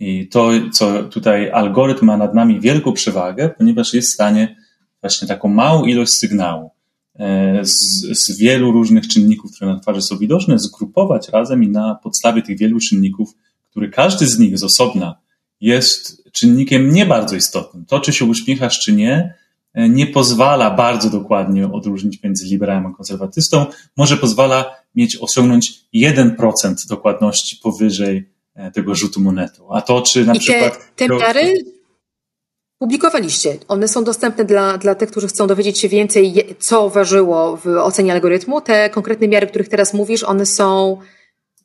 [0.00, 4.56] I to, co tutaj algorytm ma nad nami wielką przewagę, ponieważ jest w stanie
[5.00, 6.70] właśnie taką małą ilość sygnału
[7.18, 11.94] e, z, z wielu różnych czynników, które na twarzy są widoczne, zgrupować razem i na
[12.02, 13.34] podstawie tych wielu czynników,
[13.70, 15.18] który każdy z nich z osobna
[15.60, 17.84] jest czynnikiem nie bardzo istotnym.
[17.84, 19.34] To, czy się uśmiechasz, czy nie,
[19.76, 27.56] nie pozwala bardzo dokładnie odróżnić między liberałem a konserwatystą, może pozwala mieć, osiągnąć 1% dokładności
[27.62, 29.66] powyżej e, tego rzutu monetu.
[29.72, 30.78] A to, czy na I przykład.
[30.96, 31.52] Te, te miary
[32.78, 33.56] publikowaliście.
[33.68, 38.12] One są dostępne dla, dla tych, którzy chcą dowiedzieć się więcej, co ważyło w ocenie
[38.12, 38.60] algorytmu.
[38.60, 40.96] Te konkretne miary, o których teraz mówisz, one są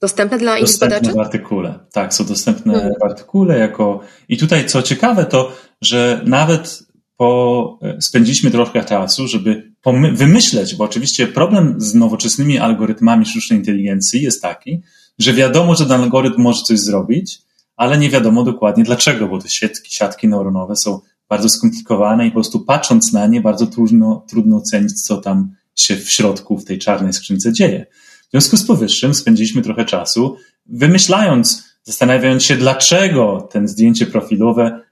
[0.02, 1.16] dostępne dla innych dostępne badaczy?
[1.16, 1.80] w artykule.
[1.92, 2.94] Tak, są dostępne hmm.
[3.02, 4.00] w artykule jako.
[4.30, 6.84] I tutaj, co ciekawe, to, że nawet
[7.22, 9.72] po, e, spędziliśmy trochę czasu, żeby
[10.14, 14.82] wymyśleć, bo oczywiście problem z nowoczesnymi algorytmami sztucznej inteligencji jest taki,
[15.20, 17.42] że wiadomo, że ten algorytm może coś zrobić,
[17.76, 22.34] ale nie wiadomo dokładnie dlaczego, bo te siatki, siatki neuronowe są bardzo skomplikowane i po
[22.34, 26.80] prostu patrząc na nie bardzo trudno, trudno ocenić, co tam się w środku w tej
[26.80, 27.86] czarnej skrzynce dzieje.
[28.28, 34.91] W związku z powyższym spędziliśmy trochę czasu wymyślając, zastanawiając się, dlaczego ten zdjęcie profilowe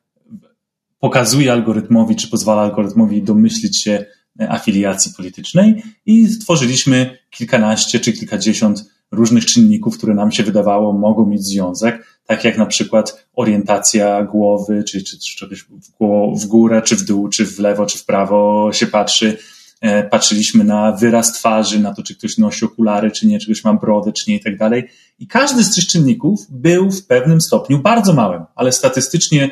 [1.00, 4.06] pokazuje algorytmowi, czy pozwala algorytmowi domyślić się
[4.40, 11.26] e, afiliacji politycznej i stworzyliśmy kilkanaście czy kilkadziesiąt różnych czynników, które nam się wydawało mogą
[11.26, 15.48] mieć związek, tak jak na przykład orientacja głowy, czy, czy, czy
[16.36, 19.38] w górę, czy w dół, czy w lewo, czy w prawo się patrzy.
[19.82, 23.64] E, patrzyliśmy na wyraz twarzy, na to, czy ktoś nosi okulary, czy nie, czy ktoś
[23.64, 24.88] ma brodę, czy nie i tak dalej.
[25.20, 29.50] I każdy z tych czynników był w pewnym stopniu bardzo małym, ale statystycznie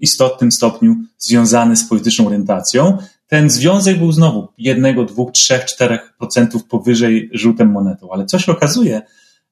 [0.00, 2.98] istotnym stopniu związany z polityczną orientacją.
[3.26, 8.08] Ten związek był znowu jednego, dwóch, trzech, czterech procentów powyżej żółtem monetą.
[8.12, 9.02] Ale co się okazuje,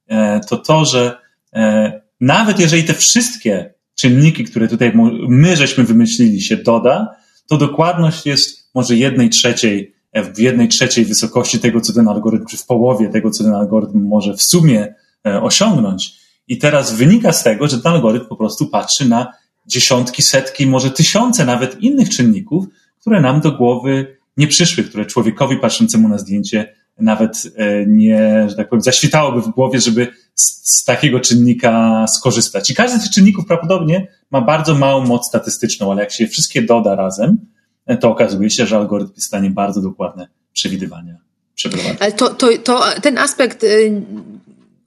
[0.09, 1.19] e, to to, że
[1.53, 4.93] e, nawet jeżeli te wszystkie czynniki, które tutaj
[5.29, 7.17] my żeśmy wymyślili, się doda,
[7.49, 9.95] to dokładność jest może jednej trzeciej,
[10.35, 14.09] w jednej trzeciej wysokości tego, co ten algorytm, czy w połowie tego, co ten algorytm
[14.09, 16.13] może w sumie osiągnąć.
[16.49, 19.33] I teraz wynika z tego, że ten algorytm po prostu patrzy na
[19.71, 22.65] dziesiątki, setki, może tysiące nawet innych czynników,
[23.01, 28.57] które nam do głowy nie przyszły, które człowiekowi patrzącemu na zdjęcie nawet e, nie, że
[28.57, 32.71] tak powiem, zaświtałoby w głowie, żeby z, z, takiego czynnika skorzystać.
[32.71, 36.63] I każdy z tych czynników prawdopodobnie ma bardzo małą moc statystyczną, ale jak się wszystkie
[36.63, 37.39] doda razem,
[37.87, 41.17] e, to okazuje się, że algorytm jest w stanie bardzo dokładne przewidywania
[41.55, 42.03] przeprowadzić.
[42.03, 44.03] Ale to, to, to ten aspekt y,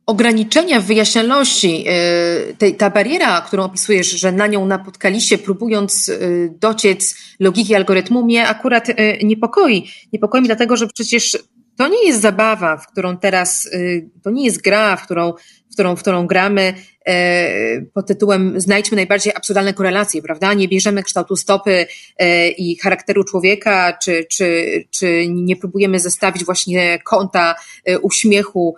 [0.06, 1.86] ograniczenia w wyjaśnialności,
[2.64, 8.48] y, ta bariera, którą opisujesz, że na nią napotkaliście, próbując y, dociec logiki algorytmu, mnie
[8.48, 9.90] akurat y, niepokoi.
[10.14, 11.38] Niepokoi mi dlatego, że przecież
[11.78, 13.70] to nie jest zabawa, w którą teraz,
[14.24, 15.34] to nie jest gra, w którą,
[15.72, 16.74] w którą, w którą gramy
[17.94, 20.54] pod tytułem znajdźmy najbardziej absurdalne korelacje, prawda?
[20.54, 21.86] Nie bierzemy kształtu stopy
[22.58, 27.56] i charakteru człowieka, czy, czy, czy nie próbujemy zestawić właśnie kąta
[28.02, 28.76] uśmiechu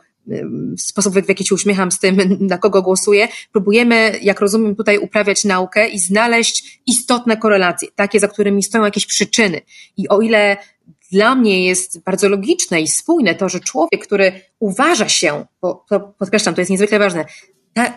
[0.77, 5.43] sposób, w jaki się uśmiecham z tym, na kogo głosuję, próbujemy, jak rozumiem, tutaj uprawiać
[5.43, 9.61] naukę i znaleźć istotne korelacje, takie, za którymi stoją jakieś przyczyny.
[9.97, 10.57] I o ile
[11.11, 15.99] dla mnie jest bardzo logiczne i spójne to, że człowiek, który uważa się, bo to
[15.99, 17.25] podkreślam, to jest niezwykle ważne,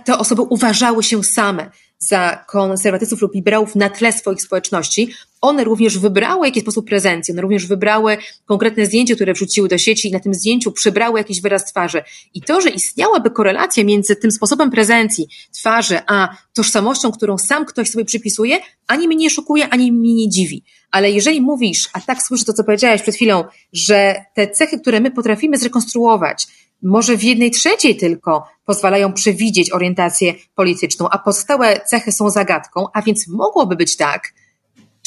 [0.04, 5.98] te osoby uważały się same za konserwatystów lub liberałów na tle swoich społeczności, one również
[5.98, 10.20] wybrały jakiś sposób prezencję, one również wybrały konkretne zdjęcie, które wrzuciły do sieci i na
[10.20, 12.02] tym zdjęciu przybrały jakiś wyraz twarzy.
[12.34, 17.90] I to, że istniałaby korelacja między tym sposobem prezencji twarzy, a tożsamością, którą sam ktoś
[17.90, 20.62] sobie przypisuje, ani mnie nie szokuje, ani mnie nie dziwi.
[20.90, 25.00] Ale jeżeli mówisz, a tak słyszę to, co powiedziałeś przed chwilą, że te cechy, które
[25.00, 26.46] my potrafimy zrekonstruować,
[26.82, 33.02] może w jednej trzeciej tylko pozwalają przewidzieć orientację polityczną, a pozostałe cechy są zagadką, a
[33.02, 34.32] więc mogłoby być tak,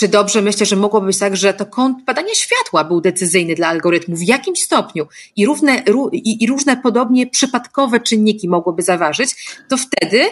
[0.02, 3.68] czy dobrze myślę, że mogłoby być tak, że to kąt badania światła był decyzyjny dla
[3.68, 9.36] algorytmu w jakimś stopniu i, równe, i, i różne podobnie przypadkowe czynniki mogłyby zaważyć,
[9.70, 10.24] to wtedy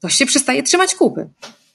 [0.00, 1.28] to się przestaje trzymać kupy.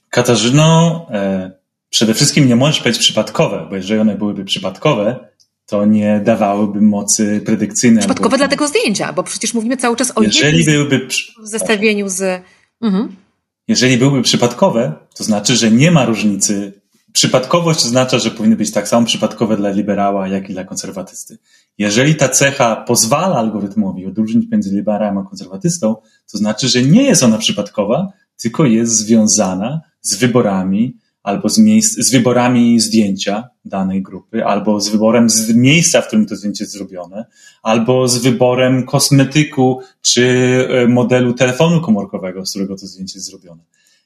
[0.10, 1.52] Katarzyno, e,
[1.90, 5.28] przede wszystkim nie możesz powiedzieć przypadkowe, bo jeżeli one byłyby przypadkowe,
[5.66, 8.00] to nie dawałyby mocy predykcyjnej.
[8.00, 11.08] Przypadkowe dla tego zdjęcia, bo przecież mówimy cały czas o jeżeli byłyby
[11.44, 12.42] w zestawieniu z...
[12.82, 13.16] Mhm.
[13.68, 16.82] Jeżeli byłyby przypadkowe, to znaczy, że nie ma różnicy.
[17.14, 21.38] Przypadkowość oznacza, że powinny być tak samo przypadkowe dla liberała, jak i dla konserwatysty.
[21.78, 25.96] Jeżeli ta cecha pozwala algorytmowi odróżnić między liberałem a konserwatystą,
[26.32, 32.00] to znaczy, że nie jest ona przypadkowa, tylko jest związana z wyborami, albo z, miejsc,
[32.00, 36.74] z wyborami zdjęcia danej grupy, albo z wyborem z miejsca, w którym to zdjęcie jest
[36.74, 37.26] zrobione,
[37.64, 40.26] albo z wyborem kosmetyku czy
[40.70, 43.64] e, modelu telefonu komórkowego, z którego to zdjęcie jest zrobione.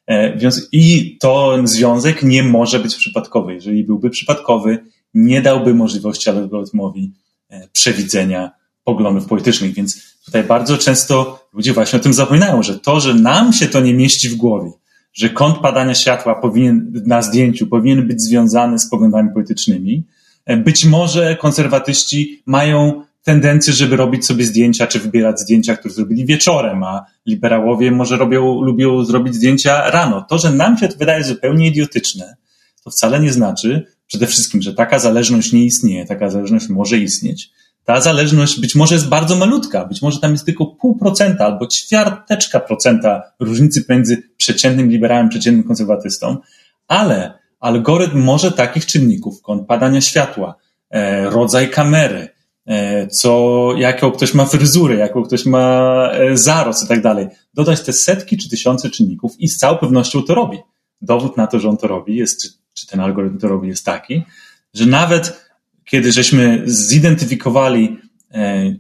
[0.08, 0.38] E,
[0.71, 3.53] I to związek nie może być przypadkowy.
[3.53, 4.80] Jeżeli byłby przypadkowy,
[5.13, 7.13] nie dałby możliwości algorytmowi
[7.49, 8.51] e, przewidzenia
[8.84, 9.73] poglądów politycznych.
[9.73, 13.80] Więc tutaj bardzo często ludzie właśnie o tym zapominają, że to, że nam się to
[13.80, 14.71] nie mieści w głowie,
[15.17, 20.03] że kąt padania światła powinien, na zdjęciu powinien być związany z poglądami politycznymi.
[20.45, 26.25] E, być może konserwatyści mają tendencję, żeby robić sobie zdjęcia, czy wybierać zdjęcia, które zrobili
[26.25, 30.25] wieczorem, a liberałowie może robią, lubią zrobić zdjęcia rano.
[30.30, 32.36] To, że nam się to wydaje zupełnie idiotyczne,
[32.84, 37.49] to wcale nie znaczy przede wszystkim, że taka zależność nie istnieje, taka zależność może istnieć
[37.88, 41.67] ta zależność być może jest bardzo malutka, być może tam jest tylko pół procenta albo
[41.67, 46.38] ćwiarteczka procenta różnicy pomiędzy przeciętnym liberałem, przeciętnym konserwatystą,
[46.88, 50.56] ale algorytm może takich czynników, kąt padania światła,
[50.89, 52.30] e, rodzaj kamery,
[52.65, 57.82] e, co, jaką ktoś ma fryzurę, jaką ktoś ma e, zarost i tak dalej, dodać
[57.82, 60.58] te setki czy tysiące czynników i z całą pewnością to robi.
[61.02, 64.23] Dowód na to, że on to robi, jest, czy ten algorytm to robi, jest taki,
[64.73, 65.47] że nawet
[65.88, 67.97] kiedy żeśmy zidentyfikowali
[68.32, 68.76] e,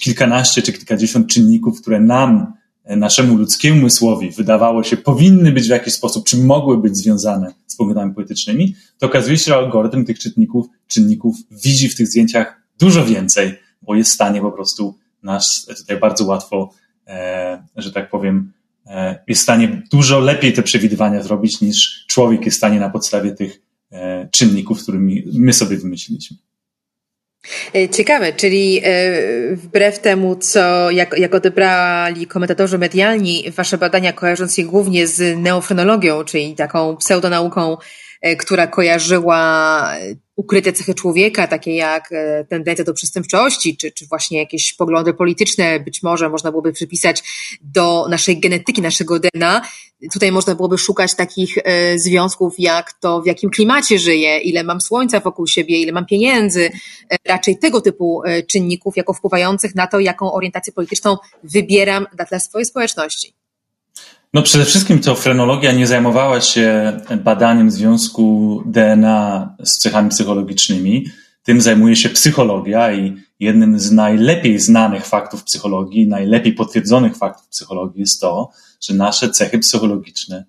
[0.00, 2.52] kilkanaście czy kilkadziesiąt czynników, które nam,
[2.84, 7.54] e, naszemu ludzkiemu umysłowi wydawało się powinny być w jakiś sposób, czy mogły być związane
[7.66, 12.62] z poglądami politycznymi, to okazuje się, że algorytm tych czynników, czynników widzi w tych zdjęciach
[12.78, 16.70] dużo więcej, bo jest w stanie po prostu nas tutaj bardzo łatwo,
[17.06, 18.52] e, że tak powiem,
[19.28, 23.32] jest w stanie dużo lepiej te przewidywania zrobić niż człowiek jest w stanie na podstawie
[23.32, 23.62] tych
[24.30, 26.36] czynników, którymi my sobie wymyśliliśmy.
[27.74, 34.58] E, ciekawe, czyli e, wbrew temu, co jak, jak odebrali komentatorzy medialni wasze badania kojarząc
[34.58, 37.76] je głównie z neofrenologią, czyli taką pseudonauką,
[38.38, 39.94] która kojarzyła
[40.36, 45.80] ukryte cechy człowieka, takie jak e, tendencja do przestępczości, czy, czy właśnie jakieś poglądy polityczne,
[45.80, 47.22] być może można byłoby przypisać
[47.60, 49.62] do naszej genetyki, naszego DNA.
[50.12, 54.80] Tutaj można byłoby szukać takich e, związków, jak to, w jakim klimacie żyję, ile mam
[54.80, 56.70] słońca wokół siebie, ile mam pieniędzy,
[57.10, 62.66] e, raczej tego typu czynników, jako wpływających na to, jaką orientację polityczną wybieram dla swojej
[62.66, 63.41] społeczności.
[64.34, 66.92] No przede wszystkim to frenologia nie zajmowała się
[67.24, 71.06] badaniem związku DNA z cechami psychologicznymi.
[71.42, 78.00] Tym zajmuje się psychologia i jednym z najlepiej znanych faktów psychologii, najlepiej potwierdzonych faktów psychologii
[78.00, 80.44] jest to, że nasze cechy psychologiczne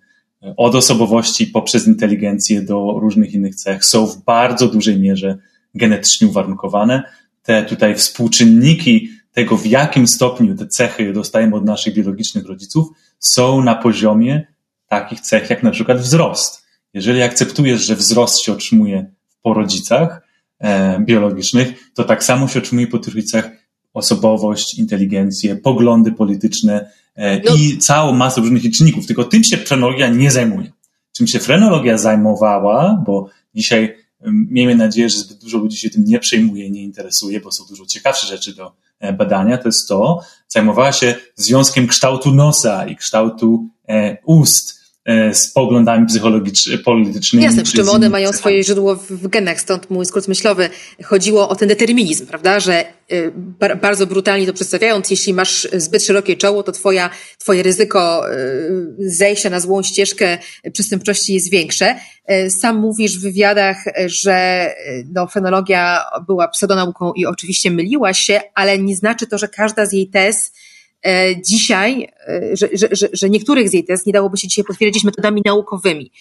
[0.58, 5.38] od osobowości poprzez inteligencję do różnych innych cech są w bardzo dużej mierze
[5.76, 7.04] genetycznie uwarunkowane.
[7.43, 12.88] Te tutaj współczynniki tego, w jakim stopniu te cechy dostajemy od naszych biologicznych rodziców,
[13.24, 14.48] są na poziomie
[14.88, 16.66] takich cech jak na przykład wzrost.
[16.94, 19.06] Jeżeli akceptujesz, że wzrost się otrzymuje
[19.42, 20.28] po rodzicach
[20.60, 23.50] e, biologicznych, to tak samo się otrzymuje po tych rodzicach
[23.94, 27.56] osobowość, inteligencję, poglądy polityczne e, no.
[27.56, 29.08] i całą masę różnych czynników.
[29.08, 30.72] Tylko tym się frenologia nie zajmuje.
[31.12, 36.20] Czym się frenologia zajmowała, bo dzisiaj miejmy nadzieję, że zbyt dużo ludzi się tym nie
[36.20, 40.92] przejmuje, nie interesuje, bo są dużo ciekawsze rzeczy do E, badania, to jest to, zajmowała
[40.92, 44.83] się związkiem kształtu nosa i kształtu e, ust
[45.34, 46.08] z poglądami
[46.86, 47.46] politycznymi.
[47.46, 50.70] Jasne, przy czym one mają swoje źródło w genach, stąd mój skrót myślowy.
[51.04, 52.86] Chodziło o ten determinizm, prawda, że
[53.82, 58.24] bardzo brutalnie to przedstawiając, jeśli masz zbyt szerokie czoło, to twoja, twoje ryzyko
[59.00, 60.38] zejścia na złą ścieżkę
[60.74, 61.96] przestępczości jest większe.
[62.62, 64.68] Sam mówisz w wywiadach, że
[65.13, 69.94] no, fenologia była pseudonauką i oczywiście myliła się, ale nie znaczy to, że każda z
[69.94, 70.52] jej tez
[71.46, 72.08] dzisiaj,
[72.54, 76.12] że, że, że, że niektórych z jej tez nie dałoby się dzisiaj potwierdzić metodami naukowymi.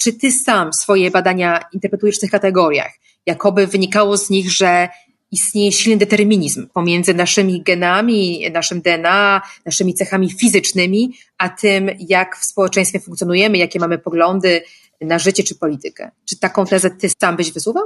[0.00, 2.92] Czy ty sam swoje badania interpretujesz w tych kategoriach?
[3.26, 4.88] Jakoby wynikało z nich, że
[5.30, 12.44] istnieje silny determinizm pomiędzy naszymi genami, naszym DNA, naszymi cechami fizycznymi, a tym, jak w
[12.44, 14.62] społeczeństwie funkcjonujemy, jakie mamy poglądy
[15.00, 16.10] na życie czy politykę.
[16.24, 17.84] Czy taką tezę ty sam byś wysuwał?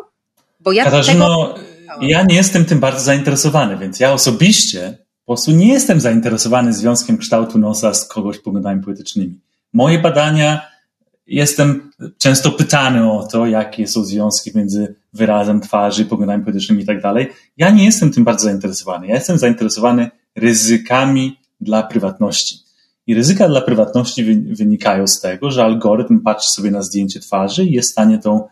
[0.60, 2.06] Bo ja Katarzyno, tego...
[2.06, 4.98] ja nie jestem tym bardzo zainteresowany, więc ja osobiście
[5.28, 9.40] po prostu nie jestem zainteresowany związkiem kształtu nosa z kogoś poglądami politycznymi.
[9.72, 10.60] Moje badania,
[11.26, 17.02] jestem często pytany o to, jakie są związki między wyrazem twarzy, poglądami politycznymi i tak
[17.02, 17.28] dalej.
[17.56, 19.06] Ja nie jestem tym bardzo zainteresowany.
[19.06, 22.58] Ja jestem zainteresowany ryzykami dla prywatności.
[23.06, 24.24] I ryzyka dla prywatności
[24.54, 28.48] wynikają z tego, że algorytm patrzy sobie na zdjęcie twarzy i jest w stanie tą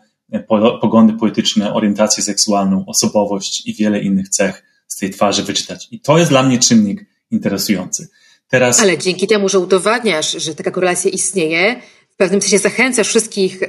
[0.81, 5.87] poglądy polityczne, orientację seksualną, osobowość i wiele innych cech z tej twarzy wyczytać.
[5.91, 8.07] I to jest dla mnie czynnik interesujący.
[8.47, 8.79] Teraz...
[8.79, 13.67] Ale dzięki temu, że udowadniasz, że taka korelacja istnieje, w pewnym sensie zachęcasz wszystkich y,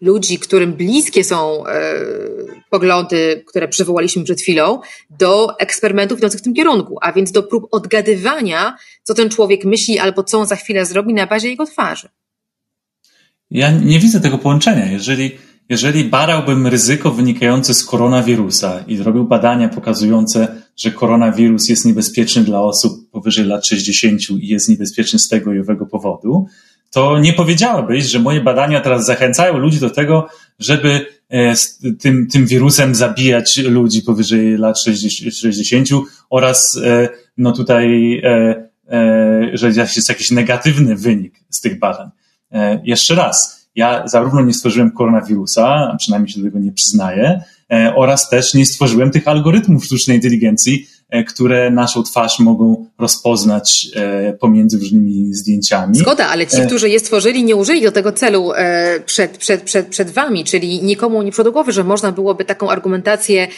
[0.00, 1.70] ludzi, którym bliskie są y,
[2.70, 4.80] poglądy, które przywołaliśmy przed chwilą,
[5.10, 9.98] do eksperymentów idących w tym kierunku, a więc do prób odgadywania, co ten człowiek myśli
[9.98, 12.08] albo co on za chwilę zrobi na bazie jego twarzy.
[13.50, 14.92] Ja nie widzę tego połączenia.
[14.92, 15.38] Jeżeli
[15.70, 22.60] jeżeli badałbym ryzyko wynikające z koronawirusa i zrobił badania pokazujące, że koronawirus jest niebezpieczny dla
[22.60, 26.46] osób powyżej lat 60 i jest niebezpieczny z tego i owego powodu,
[26.90, 31.54] to nie powiedziałabyś, że moje badania teraz zachęcają ludzi do tego, żeby e,
[32.00, 35.88] tym, tym wirusem zabijać ludzi powyżej lat 60
[36.30, 38.70] oraz e, no tutaj, e,
[39.52, 42.10] że jest jakiś negatywny wynik z tych badań.
[42.84, 47.42] Jeszcze raz, ja zarówno nie stworzyłem koronawirusa, przynajmniej się do tego nie przyznaję,
[47.72, 53.86] e, oraz też nie stworzyłem tych algorytmów sztucznej inteligencji, e, które naszą twarz mogą rozpoznać
[53.96, 55.96] e, pomiędzy różnymi zdjęciami.
[55.96, 58.52] Zgoda, ale ci, którzy je stworzyli, nie użyli do tego celu
[59.06, 63.48] przed, przed, przed, przed wami, czyli nikomu nie przyszło głowy, że można byłoby taką argumentację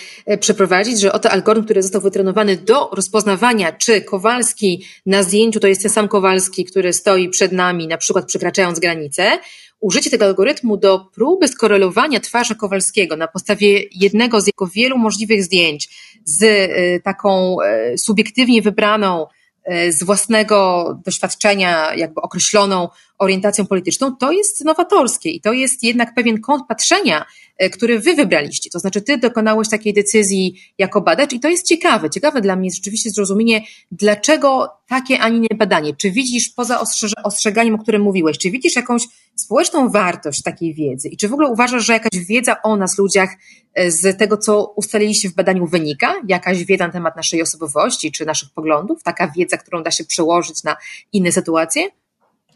[0.40, 5.82] przeprowadzić, że oto algorytm, który został wytrenowany do rozpoznawania, czy Kowalski na zdjęciu to jest
[5.82, 9.38] ten sam Kowalski, który stoi przed nami, na przykład przekraczając granicę,
[9.82, 15.44] użycie tego algorytmu do próby skorelowania twarzy Kowalskiego na podstawie jednego z jego wielu możliwych
[15.44, 15.88] zdjęć
[16.24, 17.56] z y, taką
[17.92, 19.26] y, subiektywnie wybraną
[19.72, 22.88] y, z własnego doświadczenia, jakby określoną
[23.22, 27.24] orientacją polityczną, to jest nowatorskie i to jest jednak pewien kąt patrzenia,
[27.58, 28.70] e, który wy wybraliście.
[28.70, 32.10] To znaczy, ty dokonałeś takiej decyzji jako badacz i to jest ciekawe.
[32.10, 35.94] Ciekawe dla mnie jest rzeczywiście zrozumienie, dlaczego takie, a nie badanie.
[35.96, 36.80] Czy widzisz poza
[37.24, 39.02] ostrzeganiem, o którym mówiłeś, czy widzisz jakąś
[39.34, 43.30] społeczną wartość takiej wiedzy i czy w ogóle uważasz, że jakaś wiedza o nas, ludziach,
[43.74, 46.14] e, z tego, co ustaliliście w badaniu wynika?
[46.28, 49.02] Jakaś wiedza na temat naszej osobowości czy naszych poglądów?
[49.02, 50.76] Taka wiedza, którą da się przełożyć na
[51.12, 52.01] inne sytuacje?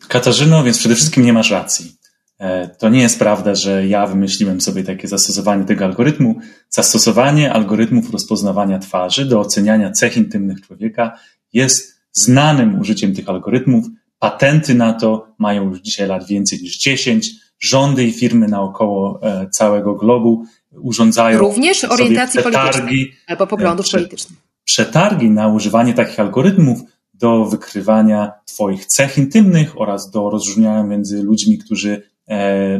[0.09, 1.97] Katarzyno, więc przede wszystkim nie masz racji.
[2.39, 6.37] E, to nie jest prawda, że ja wymyśliłem sobie takie zastosowanie tego algorytmu.
[6.69, 11.19] Zastosowanie algorytmów rozpoznawania twarzy do oceniania cech intymnych człowieka
[11.53, 13.87] jest znanym użyciem tych algorytmów.
[14.19, 17.31] Patenty na to mają już dzisiaj lat więcej niż 10.
[17.59, 24.39] Rządy i firmy naokoło e, całego globu urządzają również orientacji politycznej albo poglądów e, politycznych.
[24.65, 26.81] Przetargi na używanie takich algorytmów
[27.19, 32.35] do wykrywania Twoich cech intymnych oraz do rozróżniania między ludźmi, którzy e,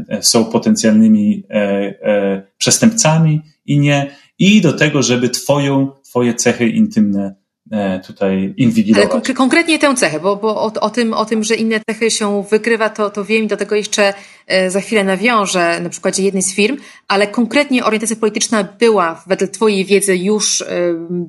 [0.09, 7.35] e, są potencjalnymi e, przestępcami i nie, i do tego, żeby Twoją, Twoje cechy intymne
[8.07, 9.11] tutaj inwigilować.
[9.25, 12.45] Ale konkretnie tę cechę, bo, bo o, o, tym, o tym, że inne cechy się
[12.51, 14.15] wykrywa, to, to wiem i do tego jeszcze
[14.47, 16.77] e, za chwilę nawiążę na przykładzie jednej z firm,
[17.09, 20.67] ale konkretnie orientacja polityczna była wedle Twojej wiedzy już e,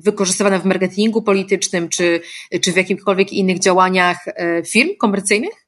[0.04, 2.20] wykorzystywana w marketingu politycznym, czy,
[2.60, 4.24] czy w jakichkolwiek innych działaniach
[4.66, 5.66] firm komercyjnych?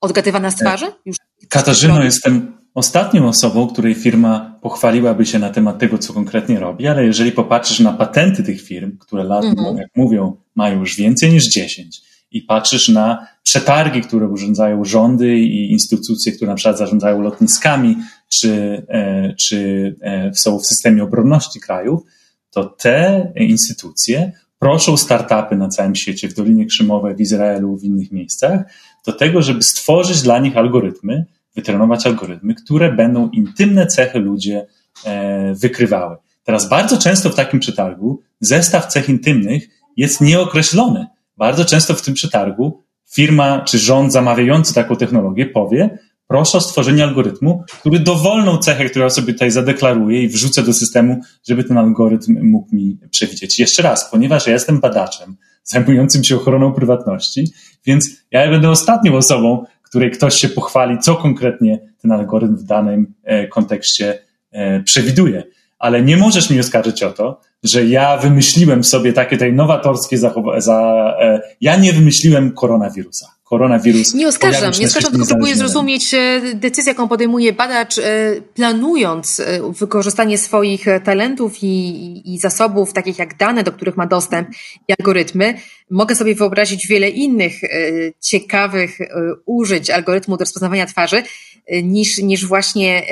[0.00, 0.86] Odgadywana z twarzy?
[1.06, 1.16] Już
[1.48, 7.04] Katarzyno, jestem ostatnią osobą, której firma pochwaliłaby się na temat tego, co konkretnie robi, ale
[7.04, 9.76] jeżeli popatrzysz na patenty tych firm, które lat, mhm.
[9.76, 12.00] jak mówią, mają już więcej niż 10
[12.30, 17.96] i patrzysz na przetargi, które urządzają rządy i instytucje, które na przykład zarządzają lotniskami,
[18.28, 22.02] czy, e, czy e, są w systemie obronności krajów,
[22.50, 28.12] to te instytucje proszą startupy na całym świecie, w Dolinie Krzemowej, w Izraelu, w innych
[28.12, 28.60] miejscach,
[29.06, 34.66] do tego, żeby stworzyć dla nich algorytmy, wytrenować algorytmy, które będą intymne cechy ludzie
[35.04, 36.16] e, wykrywały.
[36.44, 41.06] Teraz bardzo często w takim przetargu zestaw cech intymnych jest nieokreślony.
[41.36, 42.82] Bardzo często w tym przetargu
[43.14, 45.98] firma czy rząd zamawiający taką technologię powie,
[46.28, 51.20] proszę o stworzenie algorytmu, który dowolną cechę, którą sobie tutaj zadeklaruję i wrzucę do systemu,
[51.48, 53.58] żeby ten algorytm mógł mi przewidzieć.
[53.58, 57.52] Jeszcze raz, ponieważ ja jestem badaczem zajmującym się ochroną prywatności,
[57.86, 63.14] więc ja będę ostatnią osobą, której ktoś się pochwali, co konkretnie ten algorytm w danym
[63.24, 64.18] e, kontekście
[64.52, 65.42] e, przewiduje.
[65.78, 70.60] Ale nie możesz mi oskarżyć o to, że ja wymyśliłem sobie takie tej nowatorskie zachowanie.
[70.60, 74.14] Za, e, ja nie wymyśliłem koronawirusa koronawirus.
[74.14, 78.02] Nie oskarżam, nie oskarżam, tylko próbuję zrozumieć e, decyzję, jaką podejmuje badacz, e,
[78.54, 84.48] planując e, wykorzystanie swoich talentów i, i zasobów, takich jak dane, do których ma dostęp
[84.88, 85.54] i algorytmy.
[85.90, 87.54] Mogę sobie wyobrazić wiele innych
[88.20, 88.98] ciekawych
[89.46, 91.22] użyć algorytmu do rozpoznawania twarzy.
[91.82, 93.06] niż, niż właśnie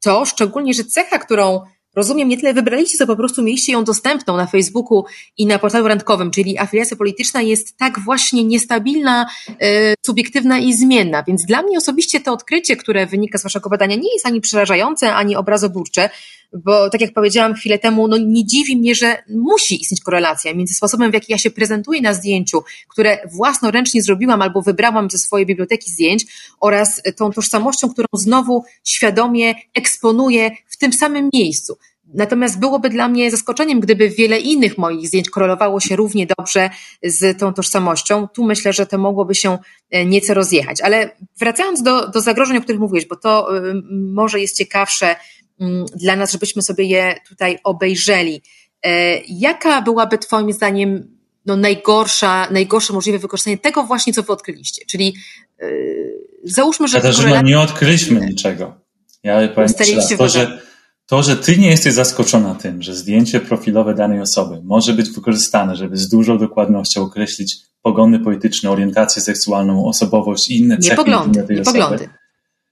[0.00, 1.60] to, szczególnie, że cecha, którą
[1.98, 5.04] rozumiem, nie tyle wybraliście, co po prostu mieliście ją dostępną na Facebooku
[5.38, 9.26] i na portalu randkowym, czyli afiliacja polityczna jest tak właśnie niestabilna,
[9.60, 11.22] e, subiektywna i zmienna.
[11.22, 15.14] Więc dla mnie osobiście to odkrycie, które wynika z waszego badania, nie jest ani przerażające,
[15.14, 16.10] ani obrazoburcze,
[16.52, 20.74] bo tak jak powiedziałam chwilę temu, no nie dziwi mnie, że musi istnieć korelacja między
[20.74, 25.46] sposobem, w jaki ja się prezentuję na zdjęciu, które własnoręcznie zrobiłam albo wybrałam ze swojej
[25.46, 26.26] biblioteki zdjęć
[26.60, 31.78] oraz tą tożsamością, którą znowu świadomie eksponuję w tym samym miejscu.
[32.14, 36.70] Natomiast byłoby dla mnie zaskoczeniem, gdyby wiele innych moich zdjęć korelowało się równie dobrze
[37.02, 38.28] z tą tożsamością.
[38.28, 39.58] Tu myślę, że to mogłoby się
[39.90, 40.80] e, nieco rozjechać.
[40.80, 45.64] Ale wracając do, do zagrożeń, o których mówiłeś, bo to y, może jest ciekawsze y,
[45.96, 48.42] dla nas, żebyśmy sobie je tutaj obejrzeli.
[48.86, 48.90] Y,
[49.28, 54.84] jaka byłaby Twoim zdaniem no, najgorsza, najgorsze możliwe wykorzystanie tego właśnie, co Wy odkryliście?
[54.86, 55.14] Czyli
[56.44, 56.96] załóżmy, że...
[56.96, 58.74] Katarzyna, nie odkryliśmy niczego.
[59.22, 59.68] Ja powiem
[60.18, 60.67] to, że
[61.08, 65.76] to, że ty nie jesteś zaskoczona tym, że zdjęcie profilowe danej osoby może być wykorzystane,
[65.76, 71.42] żeby z dużą dokładnością określić poglądy polityczne, orientację seksualną, osobowość i inne nie cechy poglądy,
[71.42, 71.78] tej nie osoby.
[71.78, 72.08] poglądy.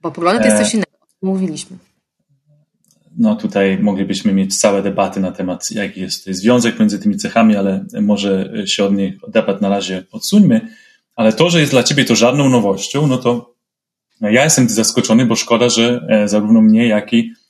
[0.01, 0.91] Bo poglądy to jest coś innego,
[1.23, 1.77] mówiliśmy.
[3.19, 7.85] No tutaj moglibyśmy mieć całe debaty na temat, jaki jest związek między tymi cechami, ale
[8.03, 10.69] może się od niej debat na razie odsuńmy.
[11.15, 13.55] Ale to, że jest dla ciebie to żadną nowością, no to
[14.21, 17.46] ja jestem zaskoczony, bo szkoda, że e, zarówno mnie, jak i E, e,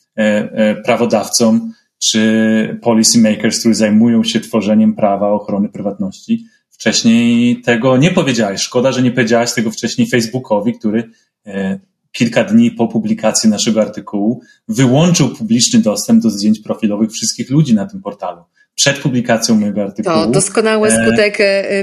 [0.85, 6.45] prawodawcom czy policy makers, którzy zajmują się tworzeniem prawa ochrony prywatności.
[6.71, 8.61] Wcześniej tego nie powiedziałeś.
[8.61, 11.11] Szkoda, że nie powiedziałaś tego wcześniej Facebookowi, który
[11.47, 11.79] e,
[12.13, 17.87] kilka dni po publikacji naszego artykułu wyłączył publiczny dostęp do zdjęć profilowych wszystkich ludzi na
[17.87, 18.43] tym portalu.
[18.75, 20.15] Przed publikacją mojego artykułu.
[20.15, 21.39] To doskonały skutek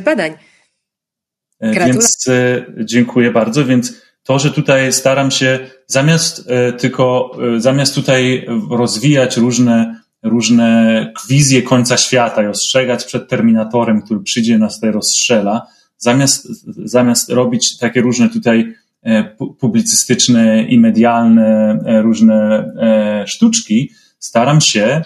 [0.05, 0.31] badań.
[1.61, 2.65] Gratulacje.
[2.77, 3.65] Więc dziękuję bardzo.
[3.65, 3.93] Więc
[4.23, 11.61] to, że tutaj staram się zamiast e, tylko, e, zamiast tutaj rozwijać różne, różne wizje
[11.61, 15.67] końca świata i ostrzegać przed terminatorem, który przyjdzie nas tutaj rozstrzela,
[15.97, 16.47] zamiast,
[16.85, 19.23] zamiast robić takie różne tutaj e,
[19.59, 22.65] publicystyczne i medialne różne
[23.27, 25.01] sztuczki, staram się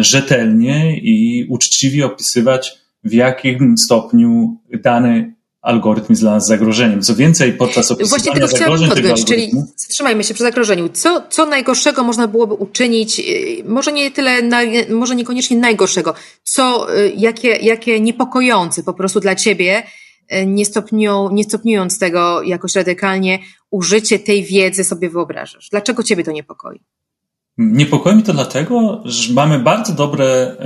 [0.00, 5.34] rzetelnie i uczciwie opisywać, w jakim stopniu dany
[5.64, 7.02] algorytm jest dla nas zagrożeniem.
[7.02, 10.88] Co więcej, podczas opisywania Właśnie tego zagrożeń podjąć, czyli zatrzymajmy się przy zagrożeniu.
[10.88, 14.42] Co, co najgorszego można byłoby uczynić, y, może nie tyle,
[14.90, 19.82] może niekoniecznie najgorszego, co, y, jakie, jakie niepokojące po prostu dla ciebie,
[20.32, 23.38] y, nie, stopniują, nie stopniując tego jakoś radykalnie,
[23.70, 25.68] użycie tej wiedzy sobie wyobrażasz?
[25.70, 26.80] Dlaczego ciebie to niepokoi?
[27.58, 30.56] Niepokoi mi to dlatego, że mamy bardzo dobre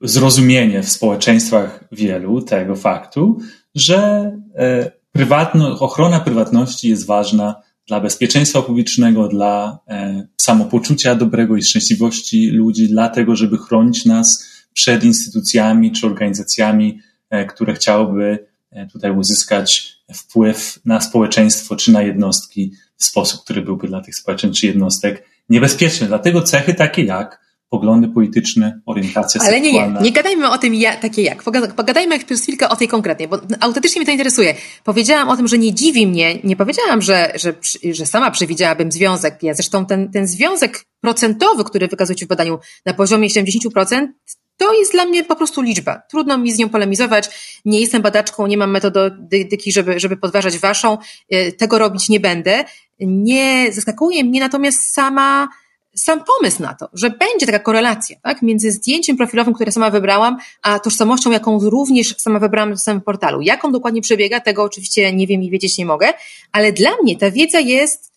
[0.00, 3.38] zrozumienie w społeczeństwach wielu tego faktu,
[3.74, 11.62] że e, prywatno, ochrona prywatności jest ważna dla bezpieczeństwa publicznego, dla e, samopoczucia dobrego i
[11.62, 17.00] szczęśliwości ludzi, dlatego, żeby chronić nas przed instytucjami czy organizacjami,
[17.30, 18.52] e, które chciałyby
[18.92, 24.60] tutaj uzyskać wpływ na społeczeństwo czy na jednostki w sposób, który byłby dla tych społeczeństw
[24.60, 26.06] czy jednostek niebezpieczny.
[26.06, 27.40] Dlatego cechy takie jak
[27.72, 29.80] poglądy polityczne, orientacja Ale seksualna.
[29.80, 31.42] Ale nie, nie, nie gadajmy o tym ja, takie jak.
[31.76, 34.54] Pogadajmy przez chwilkę o tej konkretnej, bo autentycznie mnie to interesuje.
[34.84, 37.54] Powiedziałam o tym, że nie dziwi mnie, nie powiedziałam, że, że,
[37.92, 39.42] że sama przewidziałabym związek.
[39.42, 44.06] Ja zresztą ten, ten związek procentowy, który wykazujecie w badaniu na poziomie 70%,
[44.56, 46.02] to jest dla mnie po prostu liczba.
[46.10, 47.30] Trudno mi z nią polemizować.
[47.64, 50.98] Nie jestem badaczką, nie mam metodyki, żeby, żeby podważać waszą.
[51.30, 52.64] E, tego robić nie będę.
[53.00, 55.48] Nie zaskakuje mnie natomiast sama
[55.96, 60.36] sam pomysł na to, że będzie taka korelacja tak, między zdjęciem profilowym, które sama wybrałam,
[60.62, 63.40] a tożsamością, jaką również sama wybrałam na samym portalu.
[63.40, 66.12] Jak on dokładnie przebiega, tego oczywiście nie wiem i wiedzieć nie mogę,
[66.52, 68.12] ale dla mnie ta wiedza jest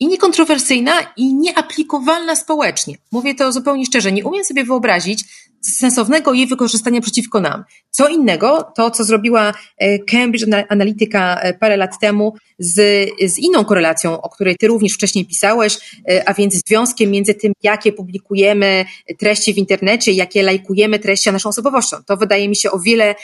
[0.00, 2.94] i niekontrowersyjna, i nieaplikowalna społecznie.
[3.12, 4.12] Mówię to zupełnie szczerze.
[4.12, 5.24] Nie umiem sobie wyobrazić
[5.60, 7.64] sensownego jej wykorzystania przeciwko nam.
[7.90, 13.64] Co innego, to co zrobiła e, Cambridge Analytica e, parę lat temu z, z inną
[13.64, 15.78] korelacją, o której ty również wcześniej pisałeś,
[16.10, 18.84] e, a więc związkiem między tym, jakie publikujemy
[19.18, 21.96] treści w internecie, jakie lajkujemy treści, a naszą osobowością.
[22.06, 23.14] To wydaje mi się o wiele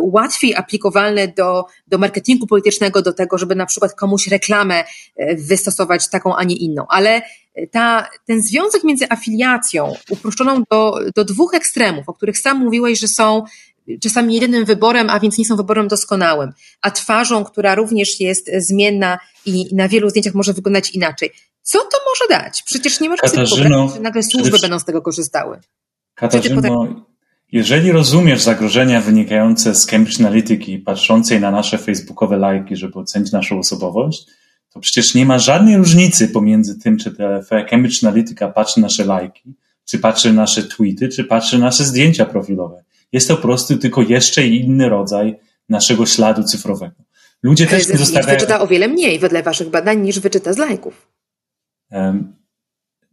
[0.00, 4.84] łatwiej aplikowalne do, do marketingu politycznego, do tego, żeby na przykład komuś reklamę
[5.36, 6.84] wystosować taką, a nie inną.
[6.88, 7.22] Ale
[7.70, 13.08] ta, ten związek między afiliacją uproszczoną do, do dwóch ekstremów, o których sam mówiłeś, że
[13.08, 13.44] są
[14.02, 19.18] czasami jedynym wyborem, a więc nie są wyborem doskonałym, a twarzą, która również jest zmienna
[19.46, 21.30] i na wielu zdjęciach może wyglądać inaczej.
[21.62, 22.62] Co to może dać?
[22.66, 25.58] Przecież nie możemy sobie wyobrazić, że nagle służby będą z tego korzystały.
[26.14, 27.04] Katarzyno,
[27.52, 33.58] jeżeli rozumiesz zagrożenia wynikające z Cambridge Analytyki, patrzącej na nasze facebookowe lajki, żeby ocenić naszą
[33.58, 34.26] osobowość,
[34.70, 37.14] to przecież nie ma żadnej różnicy pomiędzy tym, czy
[37.70, 39.54] Cambridge Analytica patrzy nasze lajki,
[39.84, 42.84] czy patrzy nasze tweety, czy patrzy nasze zdjęcia profilowe.
[43.12, 45.36] Jest to po prostu tylko jeszcze inny rodzaj
[45.68, 46.94] naszego śladu cyfrowego.
[47.42, 48.38] Ludzie też nie zostawiają...
[48.38, 51.08] wyczyta o wiele mniej wedle waszych badań niż wyczyta z lajków.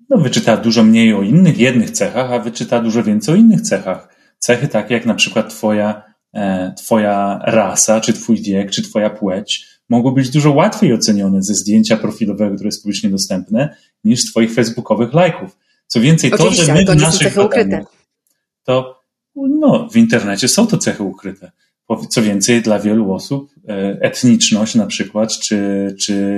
[0.10, 4.16] No, wyczyta dużo mniej o innych jednych cechach, a wyczyta dużo więcej o innych cechach.
[4.40, 6.04] Cechy takie jak na przykład twoja,
[6.34, 11.54] e, twoja rasa, czy twój wiek, czy twoja płeć mogą być dużo łatwiej ocenione ze
[11.54, 15.58] zdjęcia profilowego, które jest publicznie dostępne, niż z twoich facebookowych lajków.
[15.88, 17.86] Co więcej, Oczywiście, to, że my to w naszych badaniach,
[18.64, 18.98] to
[19.36, 21.52] no, w internecie są to cechy ukryte.
[22.10, 26.36] Co więcej, dla wielu osób e, etniczność na przykład, czy, czy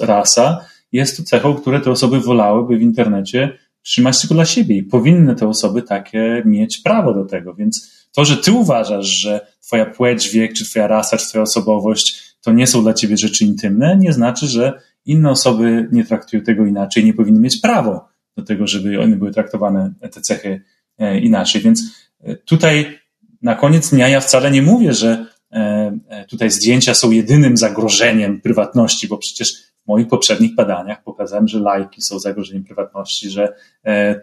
[0.00, 4.82] rasa jest to cechą, które te osoby wolałyby w internecie trzymać tylko dla siebie i
[4.82, 7.54] powinny te osoby takie mieć prawo do tego.
[7.54, 12.31] Więc to, że ty uważasz, że twoja płeć, wiek, czy twoja rasa, czy twoja osobowość
[12.42, 16.66] to nie są dla ciebie rzeczy intymne, nie znaczy, że inne osoby nie traktują tego
[16.66, 20.62] inaczej, nie powinny mieć prawo do tego, żeby one były traktowane, te cechy
[20.98, 21.60] e, inaczej.
[21.62, 21.82] Więc
[22.20, 22.98] e, tutaj
[23.42, 29.08] na koniec dnia ja wcale nie mówię, że e, tutaj zdjęcia są jedynym zagrożeniem prywatności,
[29.08, 29.52] bo przecież
[29.84, 33.54] w moich poprzednich badaniach pokazałem, że lajki są zagrożeniem prywatności, że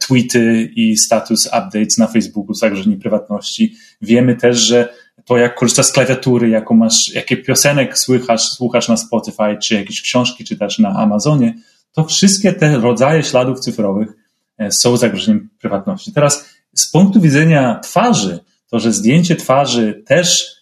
[0.08, 3.76] tweety i status updates na Facebooku są zagrożeniem prywatności.
[4.02, 4.94] Wiemy też, że
[5.30, 10.02] to jak korzystasz z klawiatury, jaką masz, jakie piosenek słychasz, słuchasz na Spotify, czy jakieś
[10.02, 11.54] książki czytasz na Amazonie,
[11.92, 14.10] to wszystkie te rodzaje śladów cyfrowych
[14.58, 16.12] e, są zagrożeniem prywatności.
[16.14, 20.56] Teraz z punktu widzenia twarzy, to, że zdjęcie twarzy też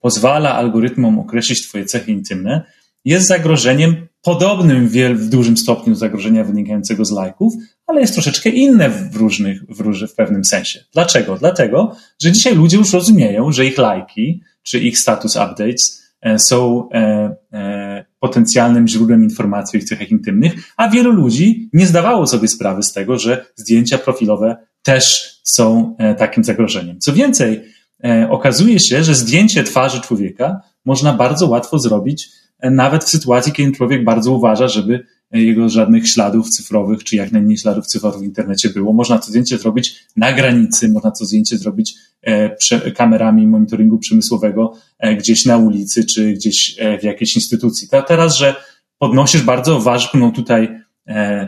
[0.00, 2.62] pozwala algorytmom określić Twoje cechy intymne,
[3.04, 7.54] jest zagrożeniem podobnym w, dużym stopniu zagrożenia wynikającego z lajków,
[7.86, 10.84] ale jest troszeczkę inne w różnych, w, różnych, w pewnym sensie.
[10.92, 11.36] Dlaczego?
[11.36, 16.88] Dlatego, że dzisiaj ludzie już rozumieją, że ich lajki czy ich status updates e, są
[16.92, 22.48] e, e, potencjalnym źródłem informacji o ich cechach intymnych, a wielu ludzi nie zdawało sobie
[22.48, 27.00] sprawy z tego, że zdjęcia profilowe też są e, takim zagrożeniem.
[27.00, 27.64] Co więcej,
[28.04, 32.28] e, okazuje się, że zdjęcie twarzy człowieka można bardzo łatwo zrobić
[32.62, 35.06] nawet w sytuacji, kiedy człowiek bardzo uważa, żeby
[35.40, 38.92] jego żadnych śladów cyfrowych, czy jak najmniej śladów cyfrowych w internecie było.
[38.92, 45.16] Można to zdjęcie zrobić na granicy, można to zdjęcie zrobić e, kamerami monitoringu przemysłowego e,
[45.16, 47.88] gdzieś na ulicy, czy gdzieś e, w jakiejś instytucji.
[48.06, 48.54] teraz, że
[48.98, 50.84] podnosisz bardzo ważną tutaj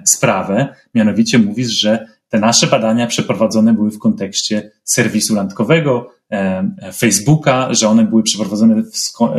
[0.04, 6.10] sprawę, mianowicie mówisz, że te nasze badania przeprowadzone były w kontekście serwisu randkowego,
[6.96, 8.82] Facebooka, że one były przeprowadzone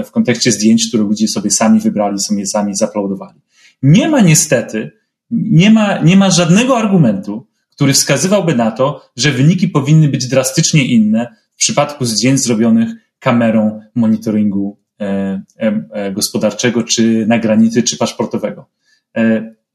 [0.05, 3.39] w kontekście zdjęć, które ludzie sobie sami wybrali, sobie sami zaplodowali.
[3.81, 4.91] Nie ma niestety,
[5.31, 10.85] nie ma, nie ma żadnego argumentu, który wskazywałby na to, że wyniki powinny być drastycznie
[10.85, 15.05] inne w przypadku zdjęć zrobionych kamerą monitoringu e,
[15.59, 17.39] e, e gospodarczego, czy na
[17.83, 18.69] czy paszportowego.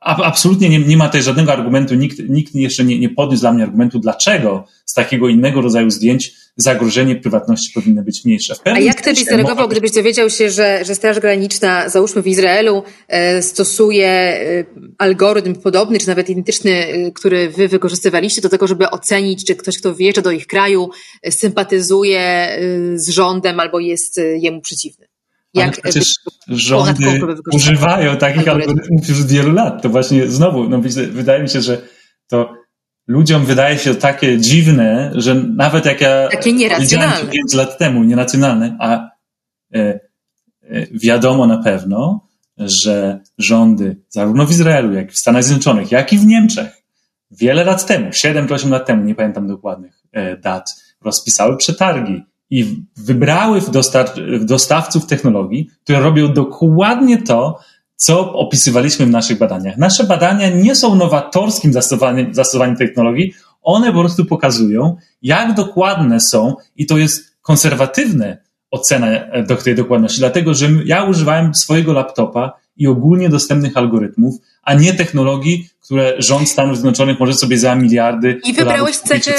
[0.05, 3.63] Absolutnie nie, nie ma tutaj żadnego argumentu, nikt, nikt jeszcze nie, nie podniósł dla mnie
[3.63, 8.55] argumentu, dlaczego z takiego innego rodzaju zdjęć zagrożenie prywatności powinno być mniejsze.
[8.65, 12.83] A jak ty byś zareagował, gdybyś dowiedział się, że, że Straż Graniczna, załóżmy w Izraelu,
[13.09, 14.65] e, stosuje e,
[14.99, 19.79] algorytm podobny, czy nawet identyczny, e, który wy wykorzystywaliście do tego, żeby ocenić, czy ktoś,
[19.79, 20.91] kto wjeżdża do ich kraju,
[21.31, 22.49] sympatyzuje
[22.95, 25.12] z rządem albo jest jemu przeciwny?
[25.55, 26.15] Jak Ale przecież
[26.49, 27.21] rządy
[27.53, 29.83] używają takich algorytmów już od wielu lat.
[29.83, 30.81] To właśnie znowu, no,
[31.13, 31.83] wydaje mi się, że
[32.29, 32.55] to
[33.07, 37.31] ludziom wydaje się takie dziwne, że nawet jak ja takie nieracjonalne.
[37.31, 39.11] 5 lat temu, nieracjonalne, a
[39.75, 42.29] e, e, wiadomo na pewno,
[42.59, 46.83] że rządy zarówno w Izraelu, jak i w Stanach Zjednoczonych, jak i w Niemczech
[47.31, 52.23] wiele lat temu, 7 czy 8 lat temu, nie pamiętam dokładnych e, dat, rozpisały przetargi
[52.53, 53.71] i wybrały w,
[54.41, 57.59] w dostawców technologii, które robią dokładnie to,
[57.97, 59.79] co opisywaliśmy w naszych badaniach.
[59.79, 66.55] Nasze badania nie są nowatorskim zastosowaniem, zastosowaniem technologii, one po prostu pokazują, jak dokładne są
[66.77, 68.39] i to jest konserwatywne
[68.71, 74.35] ocena e, do tej dokładności, dlatego że ja używałem swojego laptopa i ogólnie dostępnych algorytmów,
[74.63, 78.41] a nie technologii, które rząd Stanów Zjednoczonych może sobie za miliardy.
[78.45, 79.33] I wybrałeś cechę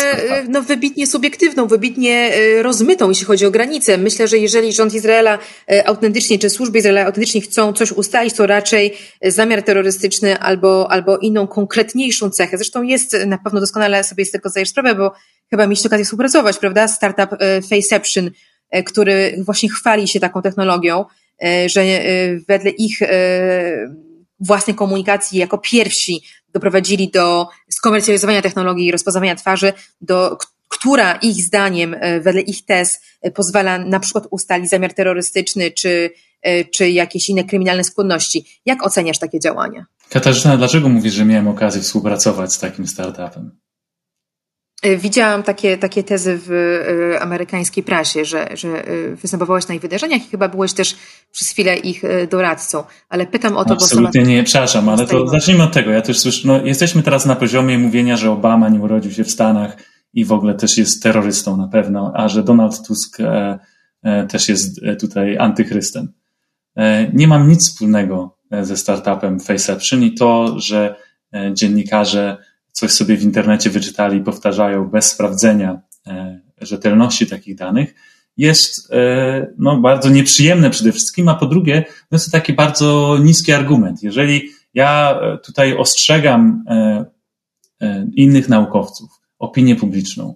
[0.50, 3.98] no, wybitnie subiektywną, wybitnie e, rozmytą, jeśli chodzi o granice.
[3.98, 5.40] Myślę, że jeżeli rząd Izraela
[5.72, 11.18] e, autentycznie, czy służby Izraela autentycznie chcą coś ustalić, to raczej zamiar terrorystyczny albo, albo
[11.18, 12.58] inną konkretniejszą cechę.
[12.58, 15.14] Zresztą jest na pewno doskonale sobie z tego zdajesz sprawę, bo
[15.50, 16.88] chyba mieliście okazję współpracować, prawda?
[16.88, 17.30] Startup
[17.70, 18.32] Faceception,
[18.86, 21.06] który właśnie chwali się taką technologią E,
[21.66, 22.04] że e,
[22.48, 23.96] wedle ich e,
[24.40, 26.22] własnej komunikacji jako pierwsi
[26.54, 33.02] doprowadzili do skomercjalizowania technologii rozpoznawania twarzy, do, która ich zdaniem, wedle ich tez,
[33.34, 36.12] pozwala na przykład ustalić zamiar terrorystyczny, czy
[36.72, 38.46] czy jakieś inne kryminalne skłonności.
[38.66, 39.86] Jak oceniasz takie działania?
[40.10, 43.52] Katarzyna, dlaczego mówisz, że miałem okazję współpracować z takim startupem?
[44.84, 49.82] E, widziałam takie, takie tezy w e, amerykańskiej prasie, że, że e, występowałeś na ich
[49.82, 50.96] wydarzeniach i chyba byłeś też
[51.32, 54.38] przez chwilę ich doradcą, ale pytam o to, Absolutnie bo sama...
[54.38, 55.92] nie, przepraszam, ale to zacznijmy od tego.
[55.92, 59.32] Ja też słyszę, no, jesteśmy teraz na poziomie mówienia, że Obama nie urodził się w
[59.32, 59.78] Stanach
[60.14, 63.60] i w ogóle też jest terrorystą na pewno, a że Donald Tusk e,
[64.04, 66.14] e, też jest tutaj antychrystem.
[66.76, 70.96] E, nie mam nic wspólnego ze startupem Faceception i to, że
[71.54, 72.38] dziennikarze
[72.74, 77.96] coś sobie w internecie wyczytali i powtarzają bez sprawdzenia e, rzetelności takich danych,
[78.38, 83.18] jest e, no, bardzo nieprzyjemne przede wszystkim, a po drugie, no jest to taki bardzo
[83.22, 84.04] niski argument.
[84.04, 86.64] Jeżeli ja e, tutaj ostrzegam
[88.16, 89.10] innych naukowców,
[89.40, 90.36] opinię publiczną,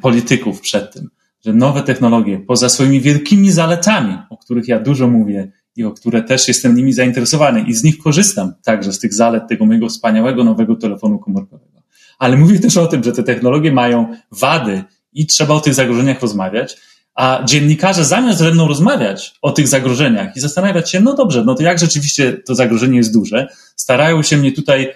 [0.00, 1.08] polityków przed tym,
[1.44, 5.52] że nowe technologie, poza swoimi wielkimi zaletami, o których ja dużo mówię
[5.84, 9.66] o które też jestem nimi zainteresowany i z nich korzystam także z tych zalet tego
[9.66, 11.82] mojego wspaniałego nowego telefonu komórkowego.
[12.18, 16.22] Ale mówię też o tym, że te technologie mają wady i trzeba o tych zagrożeniach
[16.22, 16.76] rozmawiać,
[17.14, 21.54] a dziennikarze zamiast ze mną rozmawiać o tych zagrożeniach i zastanawiać się, no dobrze, no
[21.54, 24.92] to jak rzeczywiście to zagrożenie jest duże, starają się mnie tutaj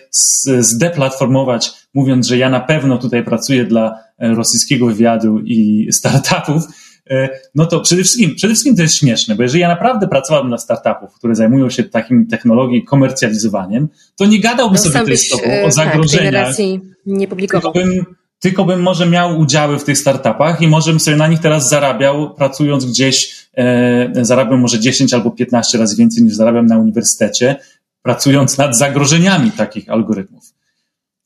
[0.58, 6.62] zdeplatformować, mówiąc, że ja na pewno tutaj pracuję dla e, rosyjskiego wywiadu i startupów,
[7.54, 10.58] no to przede wszystkim, przede wszystkim to jest śmieszne, bo jeżeli ja naprawdę pracowałbym dla
[10.58, 15.42] startupów, które zajmują się takim technologią komercjalizowaniem, to nie gadałbym no, sobie tutaj z tobą
[15.44, 16.56] o e, tak, zagrożeniach.
[16.56, 16.66] Tak,
[17.06, 17.72] nie publikował.
[17.72, 18.04] Tylko bym,
[18.38, 21.68] tylko bym może miał udziały w tych startupach i może bym sobie na nich teraz
[21.68, 27.56] zarabiał, pracując gdzieś, e, zarabiam może 10 albo 15 razy więcej niż zarabiam na uniwersytecie,
[28.02, 30.51] pracując nad zagrożeniami takich algorytmów.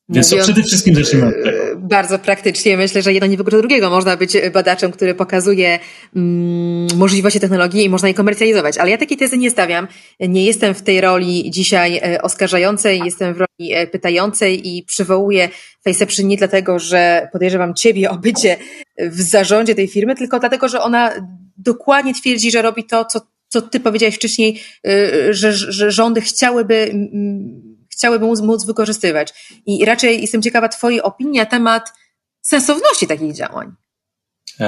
[0.08, 1.62] Więc Mówiąc, przede wszystkim zacznijmy od tego.
[1.72, 3.90] E, bardzo praktycznie myślę, że jedno nie wyklucza drugiego.
[3.90, 5.78] Można być badaczem, który pokazuje
[6.16, 8.78] mm, możliwości technologii i można je komercjalizować.
[8.78, 9.88] Ale ja takiej tezy nie stawiam.
[10.20, 15.48] Nie jestem w tej roli dzisiaj e, oskarżającej, jestem w roli e, pytającej i przywołuję
[15.84, 18.56] FaceApp nie dlatego, że podejrzewam ciebie o bycie
[18.98, 21.12] w zarządzie tej firmy, tylko dlatego, że ona
[21.56, 24.60] dokładnie twierdzi, że robi to, co, co ty powiedziałeś wcześniej,
[25.30, 26.94] że, że rządy chciałyby
[27.96, 29.34] chciałyby móc, móc wykorzystywać.
[29.66, 31.92] I raczej jestem ciekawa Twojej opinii na temat
[32.42, 33.72] sensowności takich działań.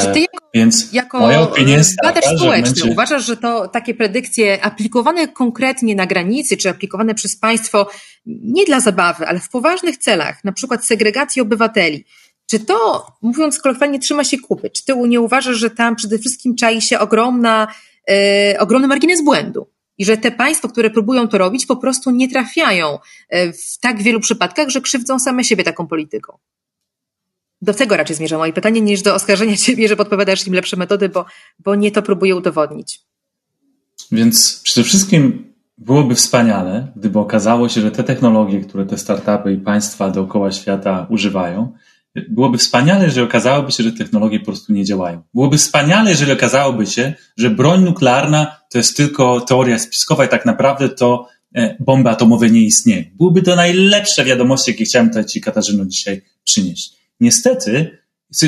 [0.00, 3.68] Czy ty jako, Więc jako moja opinia jest badacz taka, społeczny że uważasz, że to
[3.68, 7.88] takie predykcje aplikowane konkretnie na granicy, czy aplikowane przez państwo
[8.26, 12.04] nie dla zabawy, ale w poważnych celach, na przykład segregacji obywateli,
[12.50, 14.70] czy to, mówiąc kolokwialnie, trzyma się kupy?
[14.70, 17.68] Czy ty nie uważasz, że tam przede wszystkim czai się ogromna,
[18.08, 18.14] yy,
[18.58, 19.70] ogromny margines błędu?
[19.98, 24.02] I że te państwa, które próbują to robić, po prostu nie trafiają e, w tak
[24.02, 26.38] wielu przypadkach, że krzywdzą same siebie taką polityką.
[27.62, 31.08] Do tego raczej zmierza moje pytanie, niż do oskarżenia ciebie, że podpowiadasz im lepsze metody,
[31.08, 31.24] bo,
[31.58, 33.00] bo nie to próbuję udowodnić.
[34.12, 39.56] Więc przede wszystkim byłoby wspaniale, gdyby okazało się, że te technologie, które te startupy i
[39.56, 41.72] państwa dookoła świata używają,
[42.28, 45.22] byłoby wspaniale, jeżeli okazałoby się, że technologie po prostu nie działają.
[45.34, 50.46] Byłoby wspaniale, jeżeli okazałoby się, że broń nuklearna to jest tylko teoria spiskowa i tak
[50.46, 53.04] naprawdę to e, bomby atomowe nie istnieją.
[53.14, 56.92] Byłyby to najlepsze wiadomości, jakie chciałem tutaj Ci, Katarzyno, dzisiaj przynieść.
[57.20, 57.98] Niestety,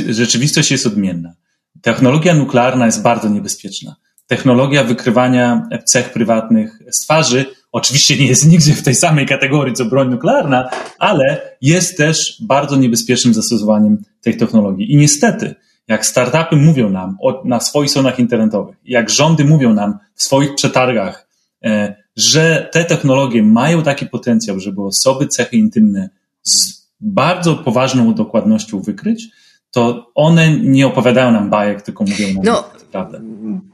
[0.09, 1.35] rzeczywistość jest odmienna.
[1.83, 3.97] Technologia nuklearna jest bardzo niebezpieczna.
[4.27, 9.85] Technologia wykrywania cech prywatnych z twarzy oczywiście nie jest nigdzie w tej samej kategorii co
[9.85, 14.93] broń nuklearna, ale jest też bardzo niebezpiecznym zastosowaniem tej technologii.
[14.93, 15.55] I niestety,
[15.91, 20.55] jak startupy mówią nam o, na swoich stronach internetowych, jak rządy mówią nam w swoich
[20.55, 21.29] przetargach,
[21.65, 26.11] e, że te technologie mają taki potencjał, żeby osoby cechy intymne
[26.43, 29.29] z bardzo poważną dokładnością wykryć,
[29.71, 33.21] to one nie opowiadają nam bajek, tylko mówią nam no, prawdę.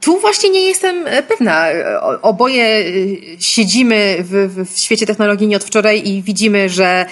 [0.01, 1.67] Tu właśnie nie jestem pewna.
[2.21, 7.07] Oboje y, siedzimy w, w świecie technologii nie od wczoraj i widzimy, że e,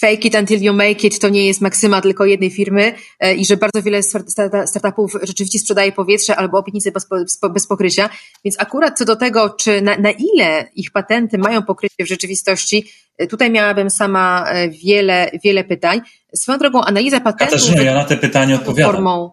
[0.00, 3.46] fake it until you make it to nie jest maksyma tylko jednej firmy e, i
[3.46, 4.02] że bardzo wiele
[4.66, 6.92] startupów rzeczywiście sprzedaje powietrze albo obietnice
[7.52, 8.10] bez, pokrycia.
[8.44, 12.90] Więc akurat co do tego, czy na, na ile ich patenty mają pokrycie w rzeczywistości,
[13.18, 16.00] e, tutaj miałabym sama e, wiele, wiele pytań.
[16.34, 17.60] Swoją drogą analiza patentów...
[17.60, 18.92] Katarzyna, ja na te pytania odpowiadam.
[18.92, 19.30] Formą,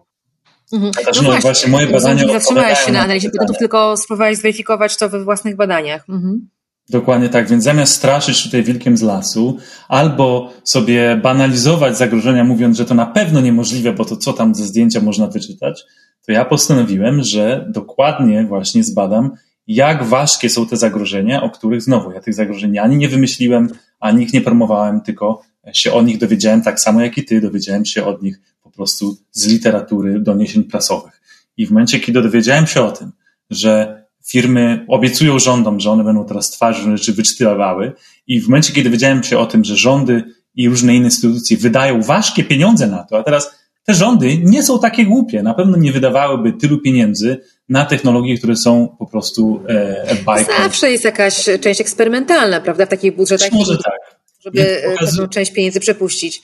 [0.72, 0.92] Mhm.
[0.92, 2.24] Katarzyna, no właśnie, właśnie moje badania.
[2.24, 6.04] Nie zatrzymałeś się na analizie patentów, tylko spróbowałeś zweryfikować to we własnych badaniach.
[6.08, 6.48] Mhm.
[6.88, 9.58] Dokładnie tak, więc zamiast straszyć tutaj wilkiem z lasu,
[9.88, 14.64] albo sobie banalizować zagrożenia, mówiąc, że to na pewno niemożliwe, bo to co tam ze
[14.64, 15.84] zdjęcia można wyczytać,
[16.26, 19.30] to ja postanowiłem, że dokładnie właśnie zbadam,
[19.66, 23.68] jak ważkie są te zagrożenia, o których znowu ja tych zagrożeń ani nie wymyśliłem,
[24.00, 27.84] ani ich nie promowałem, tylko się o nich dowiedziałem tak samo jak i ty, dowiedziałem
[27.84, 31.20] się od nich po prostu z literatury, doniesień prasowych.
[31.56, 33.12] I w momencie, kiedy dowiedziałem się o tym,
[33.50, 33.97] że
[34.30, 37.92] firmy obiecują rządom, że one będą teraz twarzy rzeczy wyczytywały
[38.26, 40.24] i w momencie, kiedy wiedziałem się o tym, że rządy
[40.54, 44.78] i różne inne instytucje wydają ważkie pieniądze na to, a teraz te rządy nie są
[44.78, 50.16] takie głupie, na pewno nie wydawałyby tylu pieniędzy na technologie, które są po prostu e,
[50.24, 50.52] bajką.
[50.62, 53.52] Zawsze jest jakaś część eksperymentalna, prawda, w takich budżetach.
[53.52, 54.18] Może tak.
[54.44, 56.42] Żeby pewną część pieniędzy przepuścić.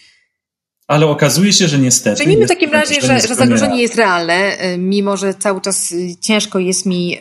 [0.86, 2.14] Ale okazuje się, że niestety.
[2.14, 6.16] Przyjmijmy w takim razie, że, że zagrożenie jest realne, e, mimo że cały czas e,
[6.20, 7.18] ciężko jest mi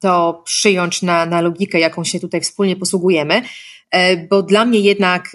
[0.00, 3.42] to przyjąć na, na logikę, jaką się tutaj wspólnie posługujemy,
[4.30, 5.28] bo dla mnie jednak,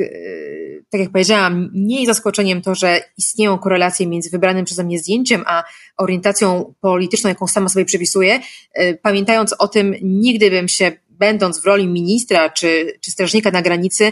[0.90, 5.44] tak jak powiedziałam, nie jest zaskoczeniem to, że istnieją korelacje między wybranym przeze mnie zdjęciem,
[5.48, 5.64] a
[5.98, 8.40] orientacją polityczną, jaką sama sobie przypisuję.
[9.02, 14.12] Pamiętając o tym, nigdy bym się będąc w roli ministra czy, czy strażnika na granicy,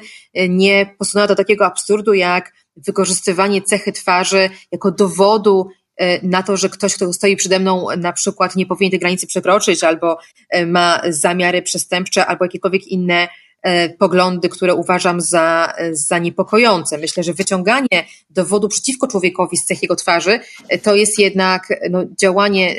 [0.50, 5.68] nie posunęła do takiego absurdu, jak wykorzystywanie cechy twarzy jako dowodu
[5.98, 9.28] e, na to, że ktoś, kto stoi przede mną, na przykład nie powinien tej granicy
[9.28, 10.18] przekroczyć, albo
[10.50, 13.28] e, ma zamiary przestępcze, albo jakiekolwiek inne
[13.62, 16.98] e, poglądy, które uważam za, za niepokojące.
[16.98, 20.40] Myślę, że wyciąganie dowodu przeciwko człowiekowi z cech jego twarzy
[20.84, 22.76] to jest jednak no, działanie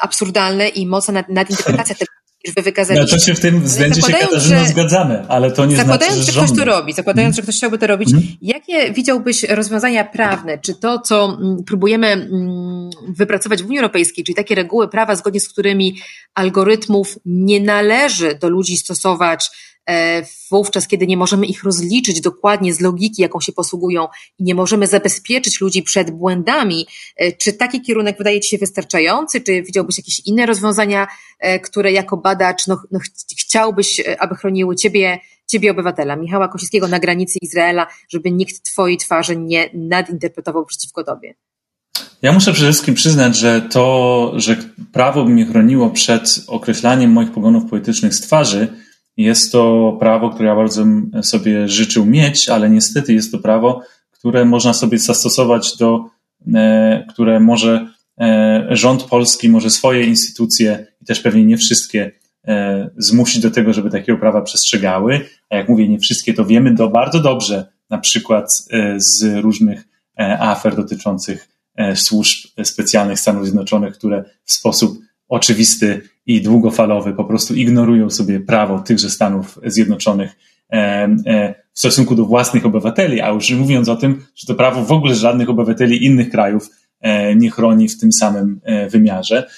[0.00, 2.12] absurdalne i mocna nadinterpretacja tego,
[2.46, 3.16] niż wy wykazaliście.
[3.16, 6.32] No to się w tym względzie się Katarzyno że, zgadzamy, ale to nie zakładając, znaczy,
[6.32, 7.36] że, że ktoś to robi, zakładając, mm.
[7.36, 8.24] że ktoś chciałby to robić, mm.
[8.42, 10.58] jakie widziałbyś rozwiązania prawne?
[10.58, 15.40] Czy to, co mm, próbujemy mm, wypracować w Unii Europejskiej, czyli takie reguły prawa, zgodnie
[15.40, 15.96] z którymi
[16.34, 19.50] algorytmów nie należy do ludzi stosować
[19.90, 24.06] E, wówczas, kiedy nie możemy ich rozliczyć dokładnie z logiki, jaką się posługują
[24.38, 26.86] i nie możemy zabezpieczyć ludzi przed błędami,
[27.16, 31.06] e, czy taki kierunek wydaje Ci się wystarczający, czy widziałbyś jakieś inne rozwiązania,
[31.64, 32.98] które jako badacz no, no
[33.38, 39.36] chciałbyś, aby chroniły Ciebie, Ciebie obywatela, Michała Kosińskiego na granicy Izraela, żeby nikt Twojej twarzy
[39.36, 41.34] nie nadinterpretował przeciwko Tobie?
[42.22, 44.56] Ja muszę przede wszystkim przyznać, że to, że
[44.92, 48.68] prawo by mnie chroniło przed określaniem moich poglądów politycznych z twarzy,
[49.16, 50.84] jest to prawo, które ja bardzo
[51.22, 56.04] sobie życzył mieć, ale niestety jest to prawo, które można sobie zastosować do,
[56.54, 57.95] e, które może e,
[58.70, 62.10] rząd polski, może swoje instytucje i też pewnie nie wszystkie
[62.48, 65.20] e, zmusić do tego, żeby takiego prawa przestrzegały.
[65.50, 68.48] A jak mówię, nie wszystkie, to wiemy to bardzo dobrze, na przykład
[68.96, 69.84] z różnych
[70.38, 71.48] afer dotyczących
[71.94, 74.98] służb specjalnych Stanów Zjednoczonych, które w sposób
[75.28, 80.36] oczywisty i długofalowy po prostu ignorują sobie prawo tychże Stanów Zjednoczonych
[80.72, 80.76] e,
[81.26, 84.92] e, w stosunku do własnych obywateli, a już mówiąc o tym, że to prawo w
[84.92, 86.85] ogóle żadnych obywateli innych krajów e,
[87.36, 89.48] nie chroni w tym samym wymiarze.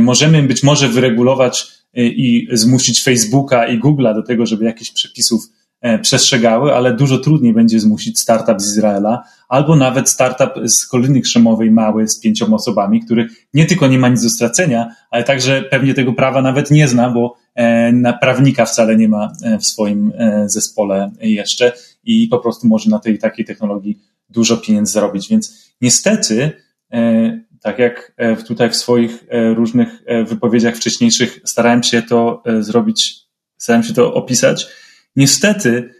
[0.00, 5.42] Możemy być może wyregulować i zmusić Facebooka i Google'a do tego, żeby jakichś przepisów
[5.80, 11.20] E, przestrzegały, ale dużo trudniej będzie zmusić startup z Izraela albo nawet startup z Koliny
[11.20, 15.62] Krzemowej mały z pięcioma osobami, który nie tylko nie ma nic do stracenia, ale także
[15.62, 19.66] pewnie tego prawa nawet nie zna, bo e, na prawnika wcale nie ma e, w
[19.66, 20.12] swoim
[20.46, 21.72] zespole jeszcze
[22.04, 23.98] i po prostu może na tej takiej technologii
[24.30, 25.28] dużo pieniędzy zarobić.
[25.28, 26.52] Więc niestety,
[27.62, 28.12] tak jak
[28.46, 29.24] tutaj w swoich
[29.54, 33.14] różnych wypowiedziach wcześniejszych starałem się to zrobić,
[33.58, 34.66] starałem się to opisać,
[35.18, 35.94] Niestety,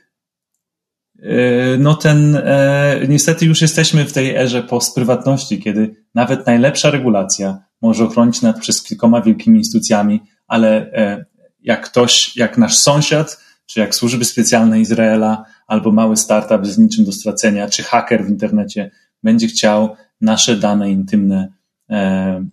[1.22, 7.58] e, no ten, e, niestety już jesteśmy w tej erze postprywatności, kiedy nawet najlepsza regulacja
[7.82, 11.24] może ochronić nad przez kilkoma wielkimi instytucjami, ale e,
[11.60, 17.04] jak ktoś, jak nasz sąsiad, czy jak służby specjalne Izraela, albo mały startup z niczym
[17.04, 18.90] do stracenia, czy haker w internecie
[19.22, 21.52] będzie chciał nasze dane intymne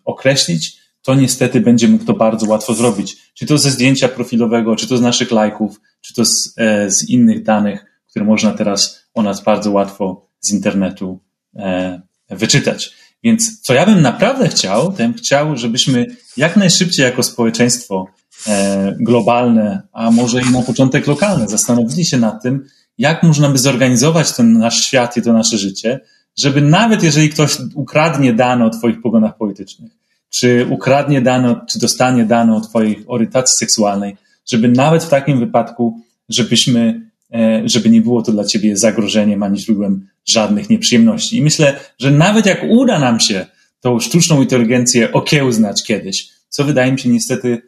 [0.06, 3.18] określić, to niestety będzie mógł to bardzo łatwo zrobić.
[3.34, 7.10] Czy to ze zdjęcia profilowego, czy to z naszych lajków, czy to z, e, z
[7.10, 11.20] innych danych, które można teraz o nas bardzo łatwo z internetu
[11.56, 12.92] e, wyczytać.
[13.24, 16.06] Więc co ja bym naprawdę chciał, to bym chciał, żebyśmy
[16.38, 18.08] jak najszybciej jako społeczeństwo
[18.48, 22.66] e, globalne, a może i na początek lokalne, zastanowili się nad tym,
[22.98, 26.00] jak można by zorganizować ten nasz świat i to nasze życie,
[26.38, 29.92] żeby nawet jeżeli ktoś ukradnie dane o Twoich poglądach politycznych,
[30.30, 36.02] czy ukradnie dane, czy dostanie dane o Twojej orientacji seksualnej, żeby nawet w takim wypadku,
[36.30, 37.02] żebyśmy,
[37.34, 41.38] e, żeby nie było to dla Ciebie zagrożeniem ani źródłem żadnych nieprzyjemności.
[41.38, 43.46] I myślę, że nawet jak uda nam się
[43.80, 47.62] tą sztuczną inteligencję okiełznać kiedyś, co wydaje mi się niestety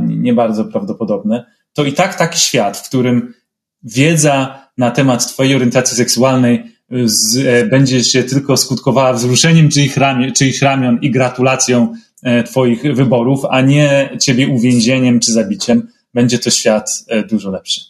[0.00, 3.34] nie bardzo prawdopodobne, to i tak taki świat, w którym
[3.82, 10.32] wiedza na temat Twojej orientacji seksualnej z, e, będzie się tylko skutkowała wzruszeniem czyich ramion,
[10.32, 16.50] czyich ramion i gratulacją e, Twoich wyborów, a nie Ciebie uwięzieniem czy zabiciem, będzie to
[16.50, 17.80] świat e, dużo lepszy.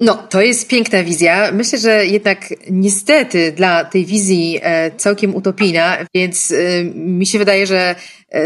[0.00, 1.52] No, to jest piękna wizja.
[1.52, 4.60] Myślę, że jednak niestety dla tej wizji
[4.96, 6.52] całkiem utopijna, więc
[6.94, 7.94] mi się wydaje, że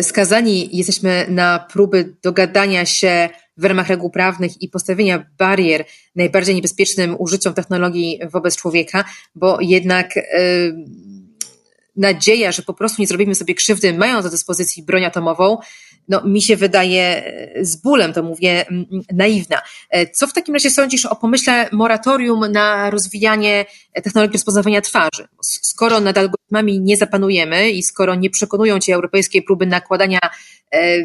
[0.02, 5.84] skazani jesteśmy na próby dogadania się w ramach reguł prawnych i postawienia barier
[6.16, 10.14] najbardziej niebezpiecznym użyciom technologii wobec człowieka, bo jednak
[11.96, 15.58] nadzieja, że po prostu nie zrobimy sobie krzywdy, mając do dyspozycji broń atomową,
[16.08, 18.66] no, mi się wydaje e, z bólem, to mówię,
[19.12, 19.62] naiwna.
[19.90, 23.64] E, co w takim razie sądzisz o pomyśle moratorium na rozwijanie
[24.02, 25.28] technologii rozpoznawania twarzy?
[25.42, 30.20] Skoro nad algorytmami nie zapanujemy i skoro nie przekonują cię europejskie próby nakładania
[30.74, 30.98] e,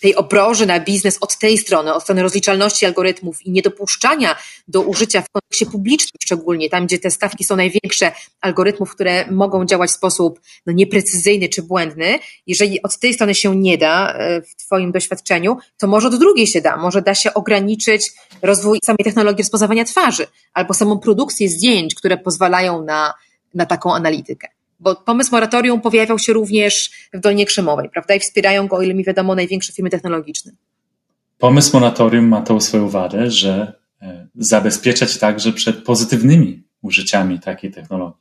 [0.00, 4.36] tej obroży na biznes od tej strony, od strony rozliczalności algorytmów i niedopuszczania
[4.68, 9.64] do użycia w kontekście publicznym, szczególnie tam, gdzie te stawki są największe, algorytmów, które mogą
[9.64, 12.18] działać w sposób no, nieprecyzyjny czy błędny.
[12.46, 16.46] Jeżeli od tej strony się nie da e, w Twoim doświadczeniu, to może od drugiej
[16.46, 16.76] się da.
[16.76, 22.84] Może da się ograniczyć rozwój samej technologii rozpoznawania twarzy albo samą produkcję zdjęć, które pozwalają
[22.84, 23.14] na,
[23.54, 24.48] na taką analitykę.
[24.84, 28.14] Bo pomysł moratorium pojawiał się również w Dolinie Krzemowej, prawda?
[28.14, 30.52] I wspierają go, o ile mi wiadomo, największe firmy technologiczne.
[31.38, 33.72] Pomysł moratorium ma tą swoją wadę, że
[34.02, 38.20] e, zabezpieczać także przed pozytywnymi użyciami takiej technologii.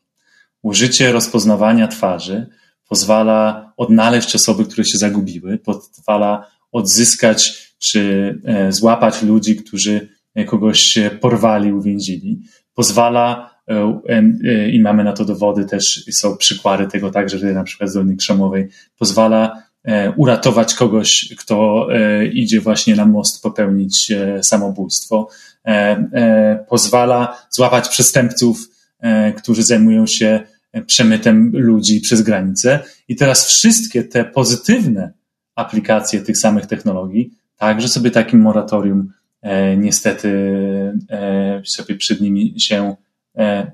[0.62, 2.48] Użycie rozpoznawania twarzy
[2.90, 8.02] pozwala odnaleźć osoby, które się zagubiły, pozwala odzyskać czy
[8.46, 10.10] e, złapać ludzi, którzy
[10.48, 12.42] kogoś porwali, uwięzili,
[12.74, 13.53] pozwala E, e,
[14.72, 18.16] i mamy na to dowody też, są przykłady tego także, że na przykład z Doliny
[18.16, 21.88] Krzemowej pozwala e, uratować kogoś, kto
[22.34, 24.12] idzie właśnie na most popełnić
[24.42, 25.30] samobójstwo,
[26.70, 28.70] pozwala złapać przestępców,
[29.38, 30.40] którzy zajmują się
[30.86, 32.80] przemytem ludzi przez granicę.
[33.08, 35.14] I teraz wszystkie te pozytywne
[35.56, 39.14] aplikacje tych samych technologii, także sobie takim moratorium
[39.78, 40.30] niestety
[41.64, 43.13] sobie przed nimi się E,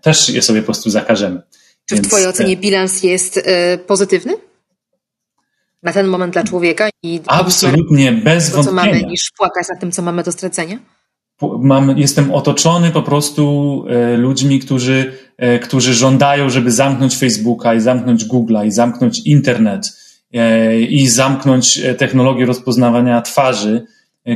[0.02, 1.42] też je sobie po prostu zakażemy.
[1.86, 4.34] Czy w Twojej ocenie bilans jest e, pozytywny?
[5.84, 9.92] Na ten moment dla człowieka i absolutnie bez to, co mamy, niż płakać nad tym,
[9.92, 10.80] co mamy do stracenia?
[11.60, 15.14] Mam, jestem otoczony po prostu e, ludźmi, którzy,
[15.62, 19.86] którzy żądają, żeby zamknąć Facebooka i zamknąć Google'a i zamknąć internet
[20.90, 23.86] i zamknąć technologię rozpoznawania twarzy,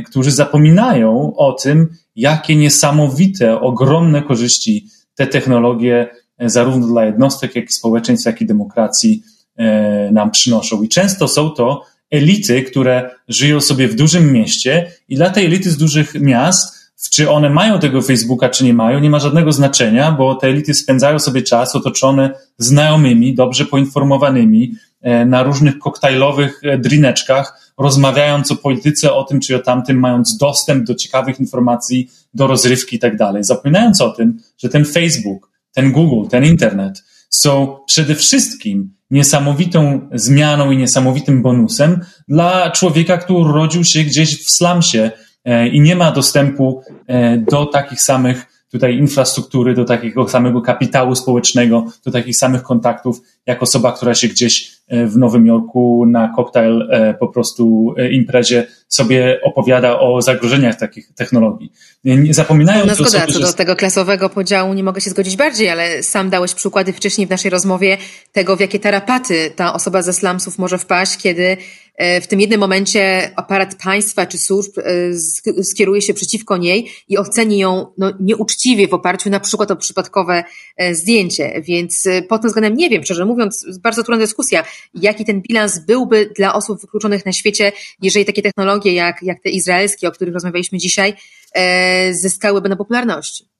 [0.06, 6.08] którzy zapominają o tym, jakie niesamowite, ogromne korzyści te technologie
[6.38, 9.22] e, zarówno dla jednostek, jak i społeczeństw, jak i demokracji
[9.56, 10.82] e, nam przynoszą.
[10.82, 15.70] I często są to elity, które żyją sobie w dużym mieście i dla tej elity
[15.70, 16.74] z dużych miast,
[17.10, 20.74] czy one mają tego Facebooka, czy nie mają, nie ma żadnego znaczenia, bo te elity
[20.74, 29.12] spędzają sobie czas otoczone znajomymi, dobrze poinformowanymi, e, na różnych koktajlowych drineczkach, rozmawiając o polityce,
[29.12, 33.44] o tym czy o tamtym, mając dostęp do ciekawych informacji, do rozrywki i tak dalej.
[33.44, 40.70] Zapominając o tym, że ten Facebook, ten Google, ten internet są przede wszystkim niesamowitą zmianą
[40.70, 45.10] i niesamowitym bonusem dla człowieka, który urodził się gdzieś w slumsie
[45.44, 51.14] e, i nie ma dostępu e, do takich samych tutaj infrastruktury, do takiego samego kapitału
[51.14, 56.32] społecznego, do takich samych kontaktów, jak osoba, która się gdzieś e, w Nowym Jorku na
[56.36, 56.88] koktajl
[57.20, 61.72] po prostu imprezie sobie opowiada o zagrożeniach takich technologii.
[62.04, 66.02] Nie zapominają no zgoda, co do tego klasowego podziału nie mogę się zgodzić bardziej, ale
[66.02, 67.98] sam dałeś przykłady wcześniej w naszej rozmowie
[68.32, 71.56] tego, w jakie tarapaty ta osoba ze slumsów może wpaść, kiedy e,
[71.98, 77.58] w tym jednym momencie aparat państwa czy służb e, skieruje się przeciwko niej i oceni
[77.58, 80.44] ją no, nieuczciwie w oparciu na przykład o przypadkowe
[80.76, 81.62] e, zdjęcie.
[81.64, 84.64] Więc pod tym względem nie wiem, szczerze mówiąc, bardzo trudna dyskusja,
[84.94, 87.72] jaki ten bilans byłby dla osób wykluczonych na świecie,
[88.02, 91.14] jeżeli takie technologie jak, jak te izraelskie, o których rozmawialiśmy dzisiaj,
[91.54, 93.53] e, zyskałyby na popularności.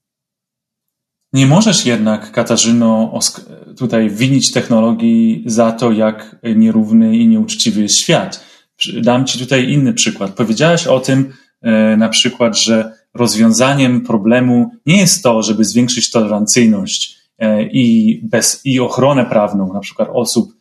[1.34, 3.18] Nie możesz jednak, Katarzyno,
[3.78, 8.44] tutaj winić technologii za to, jak nierówny i nieuczciwy jest świat.
[9.02, 10.30] Dam Ci tutaj inny przykład.
[10.30, 11.32] Powiedziałaś o tym
[11.62, 18.60] e, na przykład, że rozwiązaniem problemu nie jest to, żeby zwiększyć tolerancyjność e, i, bez,
[18.64, 20.54] i ochronę prawną, na przykład osób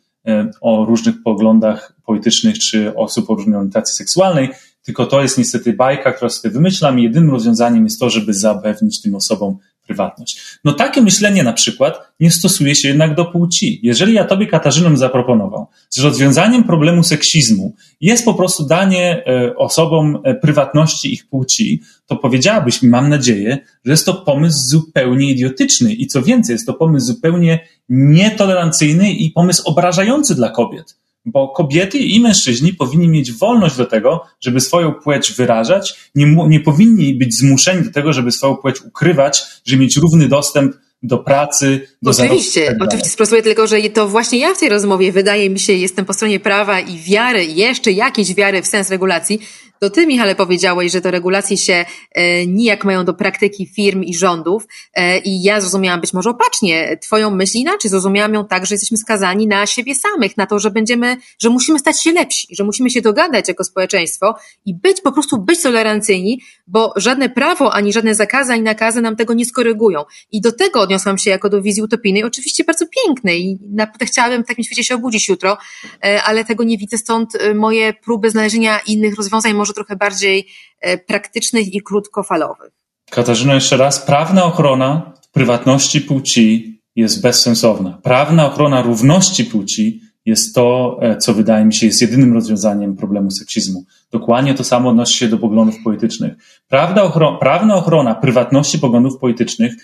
[0.60, 4.48] o różnych poglądach politycznych czy osób o różnej orientacji seksualnej,
[4.82, 9.14] tylko to jest niestety bajka, która sobie wymyślam jedynym rozwiązaniem jest to, żeby zapewnić tym
[9.14, 10.40] osobom prywatność.
[10.64, 13.80] No takie myślenie na przykład nie stosuje się jednak do płci.
[13.82, 15.66] Jeżeli ja tobie, Katarzyną, zaproponował,
[15.96, 22.16] że rozwiązaniem problemu seksizmu jest po prostu danie e, osobom e, prywatności ich płci, to
[22.16, 26.74] powiedziałabyś mi, mam nadzieję, że jest to pomysł zupełnie idiotyczny i co więcej, jest to
[26.74, 33.76] pomysł zupełnie nietolerancyjny i pomysł obrażający dla kobiet bo kobiety i mężczyźni powinni mieć wolność
[33.76, 38.56] do tego, żeby swoją płeć wyrażać, nie, nie powinni być zmuszeni do tego, żeby swoją
[38.56, 43.76] płeć ukrywać, żeby mieć równy dostęp do pracy, do Oczywiście, tak oczywiście sprostuję tylko, że
[43.82, 47.44] to właśnie ja w tej rozmowie wydaje mi się, jestem po stronie prawa i wiary,
[47.44, 49.40] jeszcze jakiejś wiary w sens regulacji,
[49.84, 54.14] to ty, Michale, powiedziałeś, że to regulacje się e, nijak mają do praktyki firm i
[54.14, 57.90] rządów e, i ja zrozumiałam być może opacznie twoją myśl inaczej.
[57.90, 61.78] Zrozumiałam ją tak, że jesteśmy skazani na siebie samych, na to, że będziemy, że musimy
[61.78, 64.34] stać się lepsi, że musimy się dogadać jako społeczeństwo
[64.66, 69.16] i być, po prostu być tolerancyjni, bo żadne prawo, ani żadne zakazy, ani nakazy nam
[69.16, 70.04] tego nie skorygują.
[70.32, 74.44] I do tego odniosłam się jako do wizji utopijnej, oczywiście bardzo pięknej i naprawdę chciałabym
[74.44, 75.58] w takim świecie się obudzić jutro,
[76.04, 80.46] e, ale tego nie widzę, stąd moje próby znalezienia innych rozwiązań może trochę bardziej
[80.80, 82.72] e, praktycznych i krótkofalowych.
[83.10, 87.98] Katarzyna, jeszcze raz, prawna ochrona prywatności płci jest bezsensowna.
[88.02, 93.30] Prawna ochrona równości płci jest to, e, co wydaje mi się jest jedynym rozwiązaniem problemu
[93.30, 93.84] seksizmu.
[94.10, 96.34] Dokładnie to samo odnosi się do poglądów politycznych.
[96.68, 99.74] Prawda prawna ochrona prywatności poglądów politycznych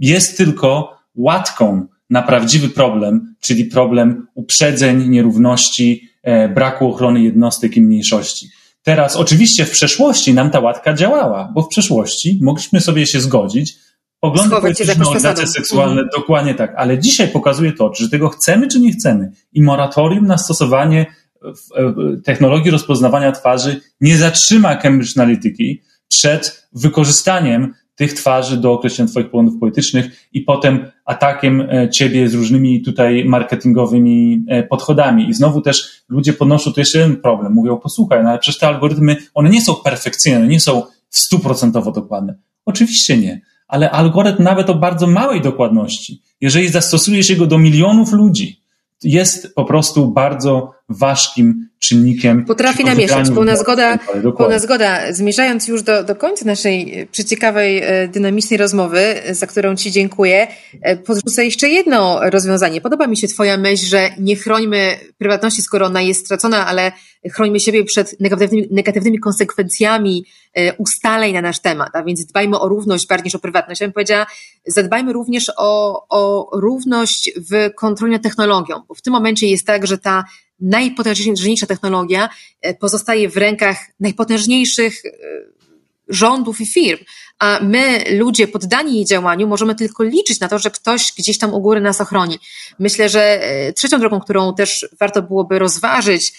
[0.00, 7.82] jest tylko łatką na prawdziwy problem, czyli problem uprzedzeń, nierówności, e, braku ochrony jednostek i
[7.82, 8.48] mniejszości.
[8.82, 13.74] Teraz oczywiście w przeszłości nam ta łatka działała, bo w przeszłości mogliśmy sobie się zgodzić,
[14.20, 16.08] poglądy polityczne, orientacje seksualne, mhm.
[16.16, 19.32] dokładnie tak, ale dzisiaj pokazuje to, czy tego chcemy, czy nie chcemy.
[19.52, 21.06] I moratorium na stosowanie
[22.24, 29.60] technologii rozpoznawania twarzy nie zatrzyma Cambridge Analytyki przed wykorzystaniem tych twarzy do określenia Twoich poglądów
[29.60, 35.28] politycznych i potem atakiem e, Ciebie z różnymi tutaj marketingowymi e, podchodami.
[35.28, 37.52] I znowu też ludzie podnoszą tu jeszcze jeden problem.
[37.52, 42.34] Mówią, posłuchaj, no ale przecież te algorytmy, one nie są perfekcyjne, nie są stuprocentowo dokładne.
[42.64, 48.62] Oczywiście nie, ale algorytm nawet o bardzo małej dokładności, jeżeli zastosujesz go do milionów ludzi,
[49.02, 52.44] jest po prostu bardzo ważkim czynnikiem.
[52.44, 53.30] Potrafi namieszać.
[53.30, 53.98] Pełna zgoda,
[54.38, 55.12] pełna zgoda.
[55.12, 60.46] Zmierzając już do, do końca naszej przeciekawej, e, dynamicznej rozmowy, za którą Ci dziękuję,
[60.82, 62.80] e, podrzucę jeszcze jedno rozwiązanie.
[62.80, 66.92] Podoba mi się Twoja myśl, że nie chrońmy prywatności, skoro ona jest stracona, ale
[67.32, 70.24] chrońmy siebie przed negatywnymi, negatywnymi konsekwencjami
[70.54, 73.80] e, ustaleń na nasz temat, a więc dbajmy o równość bardziej niż o prywatność.
[73.80, 74.26] Ja bym powiedziała,
[74.66, 79.86] zadbajmy również o, o równość w kontroli nad technologią, bo w tym momencie jest tak,
[79.86, 80.24] że ta
[80.60, 82.28] najpotężniejsza technologia
[82.60, 85.10] e, pozostaje w rękach najpotężniejszych e,
[86.08, 87.04] rządów i firm,
[87.38, 91.54] a my, ludzie poddani jej działaniu, możemy tylko liczyć na to, że ktoś gdzieś tam
[91.54, 92.38] u góry nas ochroni.
[92.78, 96.32] Myślę, że e, trzecią drogą, którą też warto byłoby rozważyć,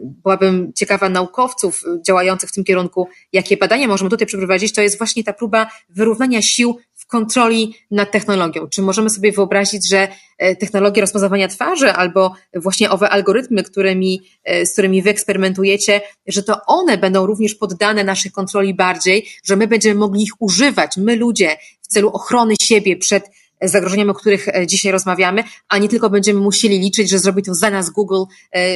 [0.00, 5.24] byłabym ciekawa naukowców działających w tym kierunku, jakie badania możemy tutaj przeprowadzić, to jest właśnie
[5.24, 6.78] ta próba wyrównania sił
[7.12, 8.68] kontroli nad technologią.
[8.68, 10.08] Czy możemy sobie wyobrazić, że
[10.38, 16.42] e, technologie rozpoznawania twarzy albo właśnie owe algorytmy, którymi, e, z którymi wy eksperymentujecie, że
[16.42, 21.16] to one będą również poddane naszej kontroli bardziej, że my będziemy mogli ich używać, my
[21.16, 23.24] ludzie, w celu ochrony siebie przed
[23.62, 27.54] zagrożeniami, o których e, dzisiaj rozmawiamy, a nie tylko będziemy musieli liczyć, że zrobi to
[27.54, 28.22] za nas Google,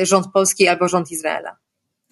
[0.03, 1.57] rząd polski albo rząd Izraela.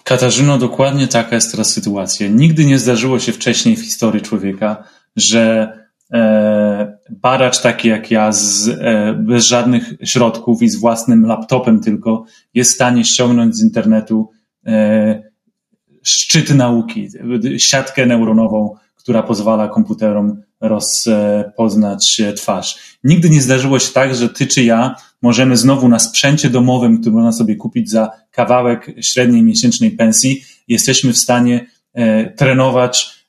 [0.05, 2.29] Katarzyno, dokładnie taka jest teraz sytuacja.
[2.29, 4.85] Nigdy nie zdarzyło się wcześniej w historii człowieka,
[5.17, 11.81] że E, badacz taki jak ja, z, e, bez żadnych środków i z własnym laptopem
[11.81, 12.25] tylko,
[12.55, 14.31] jest w stanie ściągnąć z internetu
[14.67, 15.23] e,
[16.03, 17.09] szczyt nauki,
[17.59, 22.97] siatkę neuronową, która pozwala komputerom rozpoznać twarz.
[23.05, 27.17] Nigdy nie zdarzyło się tak, że ty czy ja możemy znowu na sprzęcie domowym, który
[27.17, 31.67] można sobie kupić za kawałek średniej miesięcznej pensji, jesteśmy w stanie
[32.37, 33.25] trenować,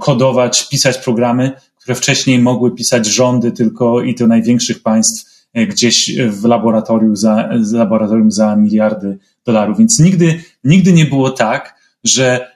[0.00, 1.52] kodować, pisać programy,
[1.84, 7.48] które wcześniej mogły pisać rządy tylko i to największych państw e, gdzieś w laboratorium za,
[7.72, 9.78] laboratorium za miliardy dolarów.
[9.78, 11.74] Więc nigdy, nigdy nie było tak,
[12.04, 12.48] że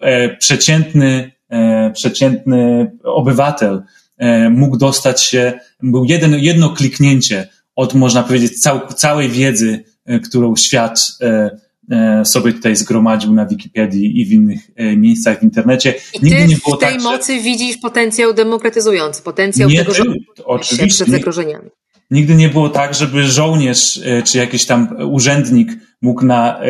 [0.00, 3.82] e, przeciętny, e, przeciętny obywatel
[4.50, 9.84] mógł dostać się, był jeden, jedno kliknięcie od, można powiedzieć, cał, całej wiedzy,
[10.24, 11.00] którą świat
[12.24, 15.94] sobie tutaj zgromadził na Wikipedii i w innych e, miejscach w internecie.
[16.14, 17.42] I Nigdy ty nie było w tej tak, mocy że...
[17.42, 20.02] widzisz potencjał demokratyzujący, potencjał nie tego, że
[20.44, 21.70] oczywiście przed zagrożeniami.
[22.10, 25.72] Nigdy nie było tak, żeby żołnierz e, czy jakiś tam urzędnik
[26.02, 26.60] mógł na,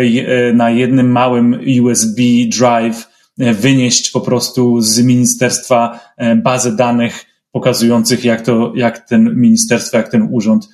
[0.55, 3.09] na jednym małym USB drive
[3.39, 6.01] wynieść po prostu z ministerstwa
[6.37, 10.69] bazę danych pokazujących, jak to, jak ten ministerstwo, jak ten urząd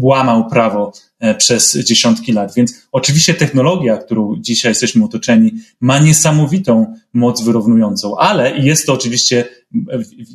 [0.00, 2.54] łamał prawo E, przez dziesiątki lat.
[2.54, 9.44] Więc oczywiście technologia, którą dzisiaj jesteśmy otoczeni, ma niesamowitą moc wyrównującą, ale jest to oczywiście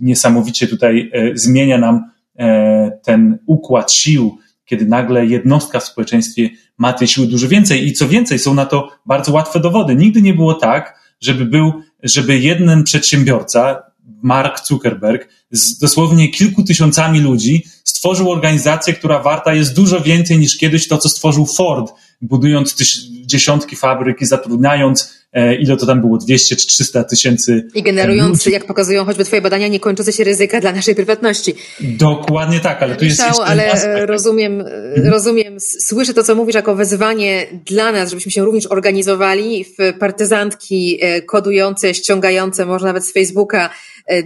[0.01, 2.03] niesamowicie tutaj e, zmienia nam
[2.39, 7.93] e, ten układ sił, kiedy nagle jednostka w społeczeństwie ma tej siły dużo więcej i
[7.93, 9.95] co więcej, są na to bardzo łatwe dowody.
[9.95, 11.73] Nigdy nie było tak, żeby był,
[12.03, 13.83] żeby jeden przedsiębiorca,
[14.23, 17.63] Mark Zuckerberg, z dosłownie kilku tysiącami ludzi
[18.01, 22.97] stworzył organizację, która warta jest dużo więcej niż kiedyś to, co stworzył Ford, budując tyś,
[23.25, 27.67] dziesiątki fabryk i zatrudniając E, ile to tam było, 200 czy 300 tysięcy.
[27.75, 31.53] I generując, jak pokazują choćby Twoje badania, niekończące się ryzyka dla naszej prywatności.
[31.79, 35.13] Dokładnie tak, ale tu jest jeszcze ale e, rozumiem, e, mhm.
[35.13, 40.99] rozumiem, słyszę to, co mówisz jako wezwanie dla nas, żebyśmy się również organizowali w partyzantki
[41.25, 43.69] kodujące, ściągające, może nawet z Facebooka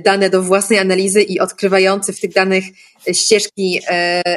[0.05, 2.63] dane do własnej analizy i odkrywające w tych danych
[3.13, 3.79] ścieżki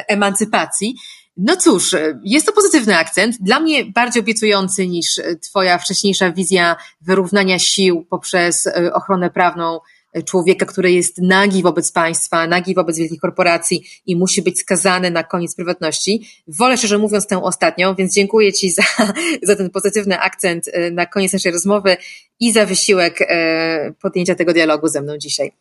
[0.07, 0.95] emancypacji.
[1.41, 7.59] No cóż, jest to pozytywny akcent, dla mnie bardziej obiecujący niż Twoja wcześniejsza wizja wyrównania
[7.59, 9.79] sił poprzez e, ochronę prawną
[10.25, 15.23] człowieka, który jest nagi wobec państwa, nagi wobec wielkich korporacji i musi być skazany na
[15.23, 16.27] koniec prywatności.
[16.47, 18.83] Wolę szczerze mówiąc tę ostatnią, więc dziękuję Ci za,
[19.47, 21.97] za ten pozytywny akcent e, na koniec naszej rozmowy
[22.39, 25.51] i za wysiłek e, podjęcia tego dialogu ze mną dzisiaj.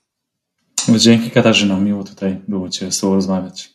[0.88, 3.70] Dzięki Katarzyno, miło tutaj było Cię z Tobą rozmawiać.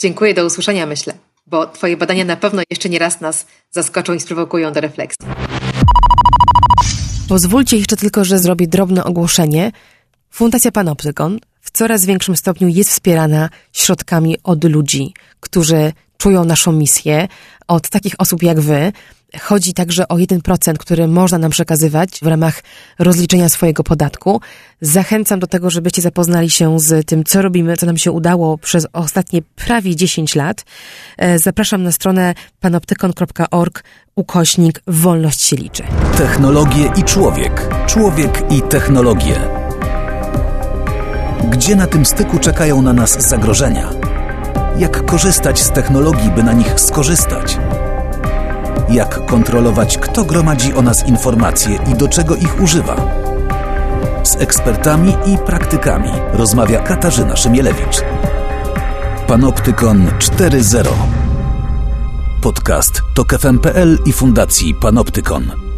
[0.00, 1.14] Dziękuję, do usłyszenia myślę,
[1.46, 5.26] bo Twoje badania na pewno jeszcze nie raz nas zaskoczą i sprowokują do refleksji.
[7.30, 9.72] Pozwólcie jeszcze tylko, że zrobię drobne ogłoszenie.
[10.30, 17.28] Fundacja Panoptykon w coraz większym stopniu jest wspierana środkami od ludzi, którzy czują naszą misję,
[17.68, 18.92] od takich osób jak wy,
[19.38, 22.62] Chodzi także o 1%, który można nam przekazywać w ramach
[22.98, 24.40] rozliczenia swojego podatku.
[24.80, 28.86] Zachęcam do tego, żebyście zapoznali się z tym, co robimy, co nam się udało przez
[28.92, 30.64] ostatnie prawie 10 lat.
[31.18, 33.84] E, zapraszam na stronę panoptykon.org
[34.16, 35.82] ukośnik Wolność się liczy.
[36.18, 37.68] Technologie i człowiek.
[37.86, 39.40] Człowiek i technologie.
[41.50, 43.90] Gdzie na tym styku czekają na nas zagrożenia?
[44.78, 47.58] Jak korzystać z technologii, by na nich skorzystać?
[48.90, 52.96] Jak kontrolować, kto gromadzi o nas informacje i do czego ich używa.
[54.22, 58.02] Z ekspertami i praktykami rozmawia Katarzyna Szymielewicz.
[59.26, 60.88] Panoptykon 4.0
[62.42, 65.69] Podcast to KFM.pl i Fundacji Panoptykon.